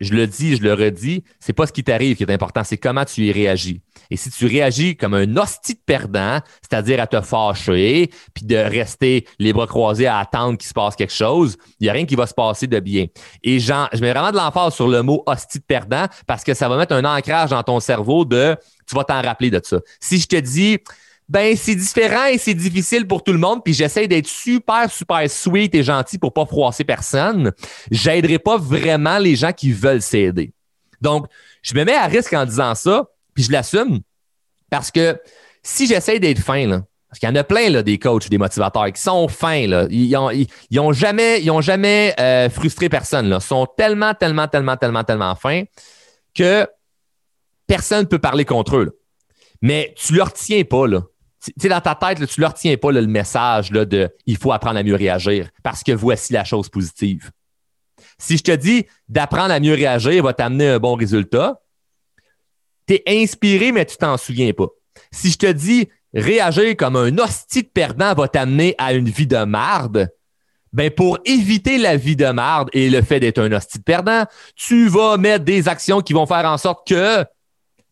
je 0.00 0.12
le 0.12 0.26
dis, 0.26 0.56
je 0.56 0.62
le 0.62 0.74
redis, 0.74 1.24
c'est 1.40 1.52
pas 1.52 1.66
ce 1.66 1.72
qui 1.72 1.82
t'arrive 1.82 2.16
qui 2.16 2.22
est 2.22 2.30
important, 2.30 2.62
c'est 2.64 2.76
comment 2.76 3.04
tu 3.04 3.22
y 3.22 3.32
réagis. 3.32 3.80
Et 4.10 4.16
si 4.16 4.30
tu 4.30 4.46
réagis 4.46 4.96
comme 4.96 5.14
un 5.14 5.36
hostie 5.36 5.74
de 5.74 5.80
perdant, 5.84 6.40
c'est-à-dire 6.60 7.00
à 7.00 7.06
te 7.06 7.20
fâcher, 7.20 8.10
puis 8.34 8.44
de 8.44 8.56
rester 8.56 9.26
les 9.38 9.52
bras 9.52 9.66
croisés 9.66 10.06
à 10.06 10.18
attendre 10.18 10.58
qu'il 10.58 10.68
se 10.68 10.74
passe 10.74 10.96
quelque 10.96 11.12
chose, 11.12 11.56
il 11.80 11.84
n'y 11.84 11.88
a 11.88 11.92
rien 11.92 12.04
qui 12.04 12.14
va 12.14 12.26
se 12.26 12.34
passer 12.34 12.66
de 12.66 12.78
bien. 12.78 13.06
Et 13.42 13.58
je 13.58 13.72
mets 14.00 14.12
vraiment 14.12 14.30
de 14.30 14.36
l'emphase 14.36 14.74
sur 14.74 14.88
le 14.88 15.02
mot 15.02 15.22
hostie 15.26 15.58
de 15.58 15.64
perdant 15.64 16.06
parce 16.26 16.44
que 16.44 16.54
ça 16.54 16.68
va 16.68 16.76
mettre 16.76 16.94
un 16.94 17.04
ancrage 17.04 17.50
dans 17.50 17.62
ton 17.62 17.80
cerveau 17.80 18.24
de, 18.24 18.56
tu 18.86 18.94
vas 18.94 19.04
t'en 19.04 19.22
rappeler 19.22 19.50
de 19.50 19.60
ça. 19.64 19.80
Si 20.00 20.18
je 20.18 20.26
te 20.26 20.36
dis, 20.36 20.78
ben 21.28 21.56
c'est 21.56 21.74
différent 21.74 22.26
et 22.26 22.38
c'est 22.38 22.54
difficile 22.54 23.06
pour 23.06 23.24
tout 23.24 23.32
le 23.32 23.38
monde, 23.38 23.62
puis 23.64 23.74
j'essaie 23.74 24.06
d'être 24.06 24.28
super, 24.28 24.90
super 24.90 25.28
sweet 25.28 25.74
et 25.74 25.82
gentil 25.82 26.18
pour 26.18 26.32
pas 26.32 26.46
froisser 26.46 26.84
personne, 26.84 27.52
j'aiderai 27.90 28.38
pas 28.38 28.56
vraiment 28.56 29.18
les 29.18 29.34
gens 29.34 29.52
qui 29.52 29.72
veulent 29.72 30.02
s'aider. 30.02 30.52
Donc, 31.00 31.26
je 31.62 31.74
me 31.74 31.84
mets 31.84 31.96
à 31.96 32.06
risque 32.06 32.32
en 32.32 32.44
disant 32.44 32.74
ça, 32.74 33.08
puis 33.34 33.44
je 33.44 33.52
l'assume, 33.52 34.00
parce 34.70 34.90
que 34.90 35.20
si 35.62 35.86
j'essaie 35.86 36.20
d'être 36.20 36.38
fin, 36.38 36.82
parce 37.08 37.18
qu'il 37.18 37.28
y 37.28 37.32
en 37.32 37.36
a 37.36 37.44
plein 37.44 37.82
des 37.82 37.98
coachs, 37.98 38.28
des 38.28 38.38
motivateurs 38.38 38.92
qui 38.92 39.00
sont 39.00 39.26
fins. 39.28 39.86
Ils, 39.90 40.16
ont, 40.16 40.30
ils, 40.30 40.80
ont 40.80 40.92
jamais, 40.92 41.40
ils 41.40 41.50
ont 41.50 41.60
jamais 41.60 42.14
euh, 42.20 42.50
frustré 42.50 42.88
personne. 42.88 43.32
Ils 43.34 43.40
sont 43.40 43.66
tellement, 43.76 44.12
tellement, 44.12 44.48
tellement, 44.48 44.76
tellement, 44.76 45.04
tellement 45.04 45.34
fins 45.34 45.62
que 46.34 46.68
personne 47.66 48.00
ne 48.00 48.06
peut 48.06 48.18
parler 48.18 48.44
contre 48.44 48.76
eux. 48.76 49.00
Mais 49.62 49.94
tu 49.96 50.14
leur 50.14 50.32
tiens 50.32 50.62
pas, 50.64 50.86
là 50.86 51.02
dans 51.64 51.80
ta 51.80 51.94
tête, 51.94 52.26
tu 52.26 52.40
ne 52.40 52.42
leur 52.42 52.54
tiens 52.54 52.76
pas 52.76 52.92
le 52.92 53.06
message 53.06 53.70
là, 53.70 53.84
de 53.84 54.08
il 54.26 54.36
faut 54.36 54.52
apprendre 54.52 54.78
à 54.78 54.82
mieux 54.82 54.94
réagir 54.94 55.48
parce 55.62 55.82
que 55.82 55.92
voici 55.92 56.32
la 56.32 56.44
chose 56.44 56.68
positive. 56.68 57.30
Si 58.18 58.36
je 58.36 58.42
te 58.42 58.52
dis 58.52 58.86
d'apprendre 59.08 59.52
à 59.52 59.60
mieux 59.60 59.74
réagir 59.74 60.22
va 60.22 60.32
t'amener 60.32 60.68
un 60.68 60.78
bon 60.78 60.94
résultat, 60.94 61.60
tu 62.86 62.94
es 62.94 63.02
inspiré, 63.06 63.72
mais 63.72 63.84
tu 63.84 63.96
t'en 63.96 64.16
souviens 64.16 64.52
pas. 64.52 64.68
Si 65.10 65.30
je 65.30 65.38
te 65.38 65.52
dis 65.52 65.88
réagir 66.14 66.76
comme 66.76 66.96
un 66.96 67.18
hostie 67.18 67.62
de 67.62 67.68
perdant 67.68 68.14
va 68.14 68.28
t'amener 68.28 68.74
à 68.78 68.92
une 68.94 69.08
vie 69.08 69.26
de 69.26 69.44
marde, 69.44 70.08
ben 70.72 70.90
pour 70.90 71.18
éviter 71.24 71.78
la 71.78 71.96
vie 71.96 72.16
de 72.16 72.26
marde 72.26 72.68
et 72.72 72.90
le 72.90 73.02
fait 73.02 73.20
d'être 73.20 73.38
un 73.38 73.52
hostie 73.52 73.78
de 73.78 73.84
perdant, 73.84 74.24
tu 74.54 74.88
vas 74.88 75.16
mettre 75.16 75.44
des 75.44 75.68
actions 75.68 76.00
qui 76.00 76.12
vont 76.12 76.26
faire 76.26 76.44
en 76.44 76.58
sorte 76.58 76.86
que 76.86 77.24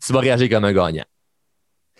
tu 0.04 0.12
vas 0.12 0.20
réagir 0.20 0.48
comme 0.50 0.64
un 0.64 0.72
gagnant. 0.72 1.04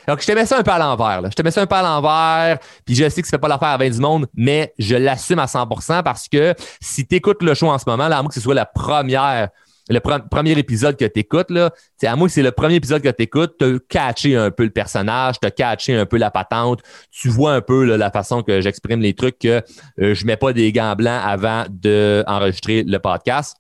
Donc, 0.09 0.21
je 0.21 0.27
te 0.27 0.33
mets 0.33 0.47
ça 0.47 0.59
un 0.59 0.63
peu 0.63 0.71
à 0.71 0.79
l'envers. 0.79 1.23
Je 1.31 1.35
te 1.35 1.43
mets 1.43 1.51
ça 1.51 1.63
un 1.63 1.67
peu 1.67 1.77
à 1.77 1.83
l'envers, 1.83 2.59
puis 2.85 2.95
je 2.95 3.09
sais 3.09 3.23
que 3.23 3.29
ça 3.29 3.33
fait 3.33 3.41
pas 3.41 3.49
l'affaire 3.49 3.69
avec 3.69 3.93
du 3.93 4.01
monde, 4.01 4.27
mais 4.35 4.73
je 4.79 4.97
l'assume 4.97 5.39
à 5.39 5.47
100% 5.47 6.03
parce 6.03 6.29
que 6.29 6.55
si 6.81 7.07
tu 7.07 7.17
écoutes 7.17 7.43
le 7.43 7.55
show 7.55 7.69
en 7.69 7.79
ce 7.79 7.85
moment, 7.87 8.09
là, 8.09 8.19
à 8.19 8.23
moins 8.23 8.29
que 8.29 8.35
ce 8.35 8.41
soit 8.41 8.55
la 8.55 8.67
première 8.67 9.49
le 9.91 10.01
premier 10.01 10.53
épisode 10.53 10.97
que 10.97 11.05
tu 11.05 11.21
écoutes, 11.21 11.51
là, 11.51 11.71
à 12.03 12.17
moi, 12.17 12.29
c'est 12.29 12.43
le 12.43 12.53
premier 12.53 12.77
épisode 12.77 13.03
que 13.03 13.11
tu 13.11 13.23
écoutes, 13.23 13.57
tu 13.59 13.65
as 13.65 13.79
catché 13.89 14.37
un 14.37 14.51
peu 14.51 14.65
le 14.65 14.71
personnage, 14.71 15.39
tu 15.41 15.47
as 15.47 15.51
catché 15.51 15.95
un 15.95 16.07
peu 16.07 16.17
la 16.17 16.31
patente, 16.31 16.81
tu 17.11 17.29
vois 17.29 17.53
un 17.53 17.61
peu 17.61 17.85
la 17.97 18.11
façon 18.11 18.43
que 18.43 18.61
j'exprime 18.61 19.01
les 19.01 19.15
trucs, 19.15 19.39
que 19.39 19.63
euh, 20.01 20.15
je 20.15 20.27
mets 20.27 20.37
pas 20.37 20.53
des 20.53 20.73
gants 20.73 20.95
blancs 20.97 21.21
avant 21.23 21.65
d'enregistrer 21.69 22.83
le 22.83 22.99
podcast 22.99 23.57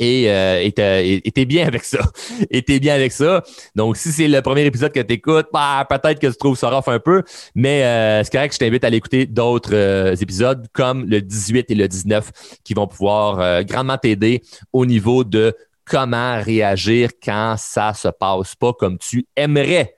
et 0.00 0.30
euh, 0.30 0.60
était 0.62 1.44
bien 1.44 1.66
avec 1.66 1.84
ça. 1.84 2.00
Et 2.50 2.62
bien 2.80 2.94
avec 2.94 3.12
ça. 3.12 3.42
Donc, 3.76 3.96
si 3.96 4.10
c'est 4.10 4.28
le 4.28 4.40
premier 4.40 4.64
épisode 4.64 4.92
que 4.92 5.00
tu 5.00 5.14
écoutes, 5.14 5.48
bah, 5.52 5.86
peut-être 5.88 6.18
que 6.18 6.26
tu 6.26 6.36
trouves 6.36 6.56
ça 6.56 6.70
rough 6.70 6.88
un 6.88 6.98
peu, 6.98 7.22
mais 7.54 7.84
euh, 7.84 8.24
c'est 8.24 8.32
correct 8.32 8.48
que 8.48 8.54
je 8.54 8.58
t'invite 8.58 8.82
à 8.82 8.86
aller 8.86 8.96
écouter 8.96 9.26
d'autres 9.26 9.74
euh, 9.74 10.16
épisodes 10.16 10.66
comme 10.72 11.04
le 11.04 11.20
18 11.20 11.70
et 11.70 11.74
le 11.74 11.86
19 11.86 12.30
qui 12.64 12.72
vont 12.72 12.86
pouvoir 12.86 13.40
euh, 13.40 13.62
grandement 13.62 13.98
t'aider 13.98 14.42
au 14.72 14.86
niveau 14.86 15.22
de 15.22 15.54
comment 15.84 16.40
réagir 16.42 17.10
quand 17.22 17.56
ça 17.58 17.92
se 17.92 18.08
passe 18.08 18.56
pas 18.56 18.72
comme 18.72 18.98
tu 18.98 19.26
aimerais. 19.36 19.94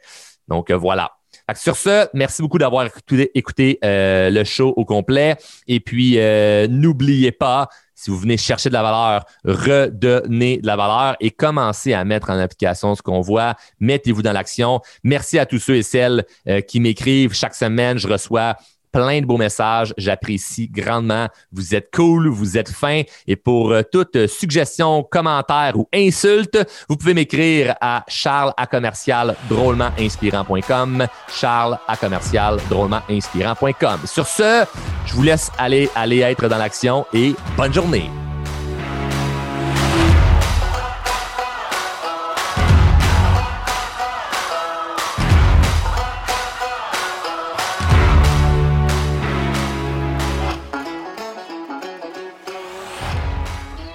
Donc, 0.48 0.72
voilà. 0.72 1.12
Sur 1.54 1.76
ce, 1.76 2.08
merci 2.14 2.40
beaucoup 2.40 2.58
d'avoir 2.58 2.88
écouté, 3.34 3.78
le 3.82 4.44
show 4.44 4.72
au 4.76 4.84
complet. 4.84 5.36
Et 5.66 5.80
puis, 5.80 6.18
n'oubliez 6.68 7.30
pas, 7.32 7.68
si 8.02 8.10
vous 8.10 8.18
venez 8.18 8.36
chercher 8.36 8.68
de 8.68 8.74
la 8.74 8.82
valeur, 8.82 9.24
redonnez 9.44 10.58
de 10.58 10.66
la 10.66 10.74
valeur 10.74 11.16
et 11.20 11.30
commencez 11.30 11.92
à 11.92 12.04
mettre 12.04 12.30
en 12.30 12.38
application 12.38 12.96
ce 12.96 13.02
qu'on 13.02 13.20
voit. 13.20 13.54
Mettez-vous 13.78 14.22
dans 14.22 14.32
l'action. 14.32 14.80
Merci 15.04 15.38
à 15.38 15.46
tous 15.46 15.60
ceux 15.60 15.76
et 15.76 15.84
celles 15.84 16.24
euh, 16.48 16.60
qui 16.62 16.80
m'écrivent 16.80 17.32
chaque 17.32 17.54
semaine. 17.54 17.98
Je 17.98 18.08
reçois 18.08 18.56
plein 18.92 19.20
de 19.20 19.26
beaux 19.26 19.38
messages. 19.38 19.94
J'apprécie 19.96 20.68
grandement. 20.68 21.28
Vous 21.50 21.74
êtes 21.74 21.90
cool, 21.94 22.28
vous 22.28 22.58
êtes 22.58 22.70
fin. 22.70 23.02
Et 23.26 23.36
pour 23.36 23.72
euh, 23.72 23.82
toute 23.82 24.26
suggestion, 24.26 25.02
commentaire 25.02 25.72
ou 25.76 25.88
insulte, 25.92 26.58
vous 26.88 26.96
pouvez 26.96 27.14
m'écrire 27.14 27.74
à 27.80 28.04
charles 28.08 28.52
à 28.56 28.66
commercial 28.66 29.34
drôlement 29.48 29.90
inspirant.com. 29.98 31.06
Charles 31.28 31.78
à 31.88 31.96
commercial. 31.96 32.58
Sur 34.04 34.26
ce, 34.26 34.64
je 35.06 35.14
vous 35.14 35.22
laisse 35.22 35.50
aller, 35.58 35.88
aller 35.94 36.20
être 36.20 36.48
dans 36.48 36.58
l'action 36.58 37.06
et 37.12 37.34
bonne 37.56 37.72
journée. 37.72 38.21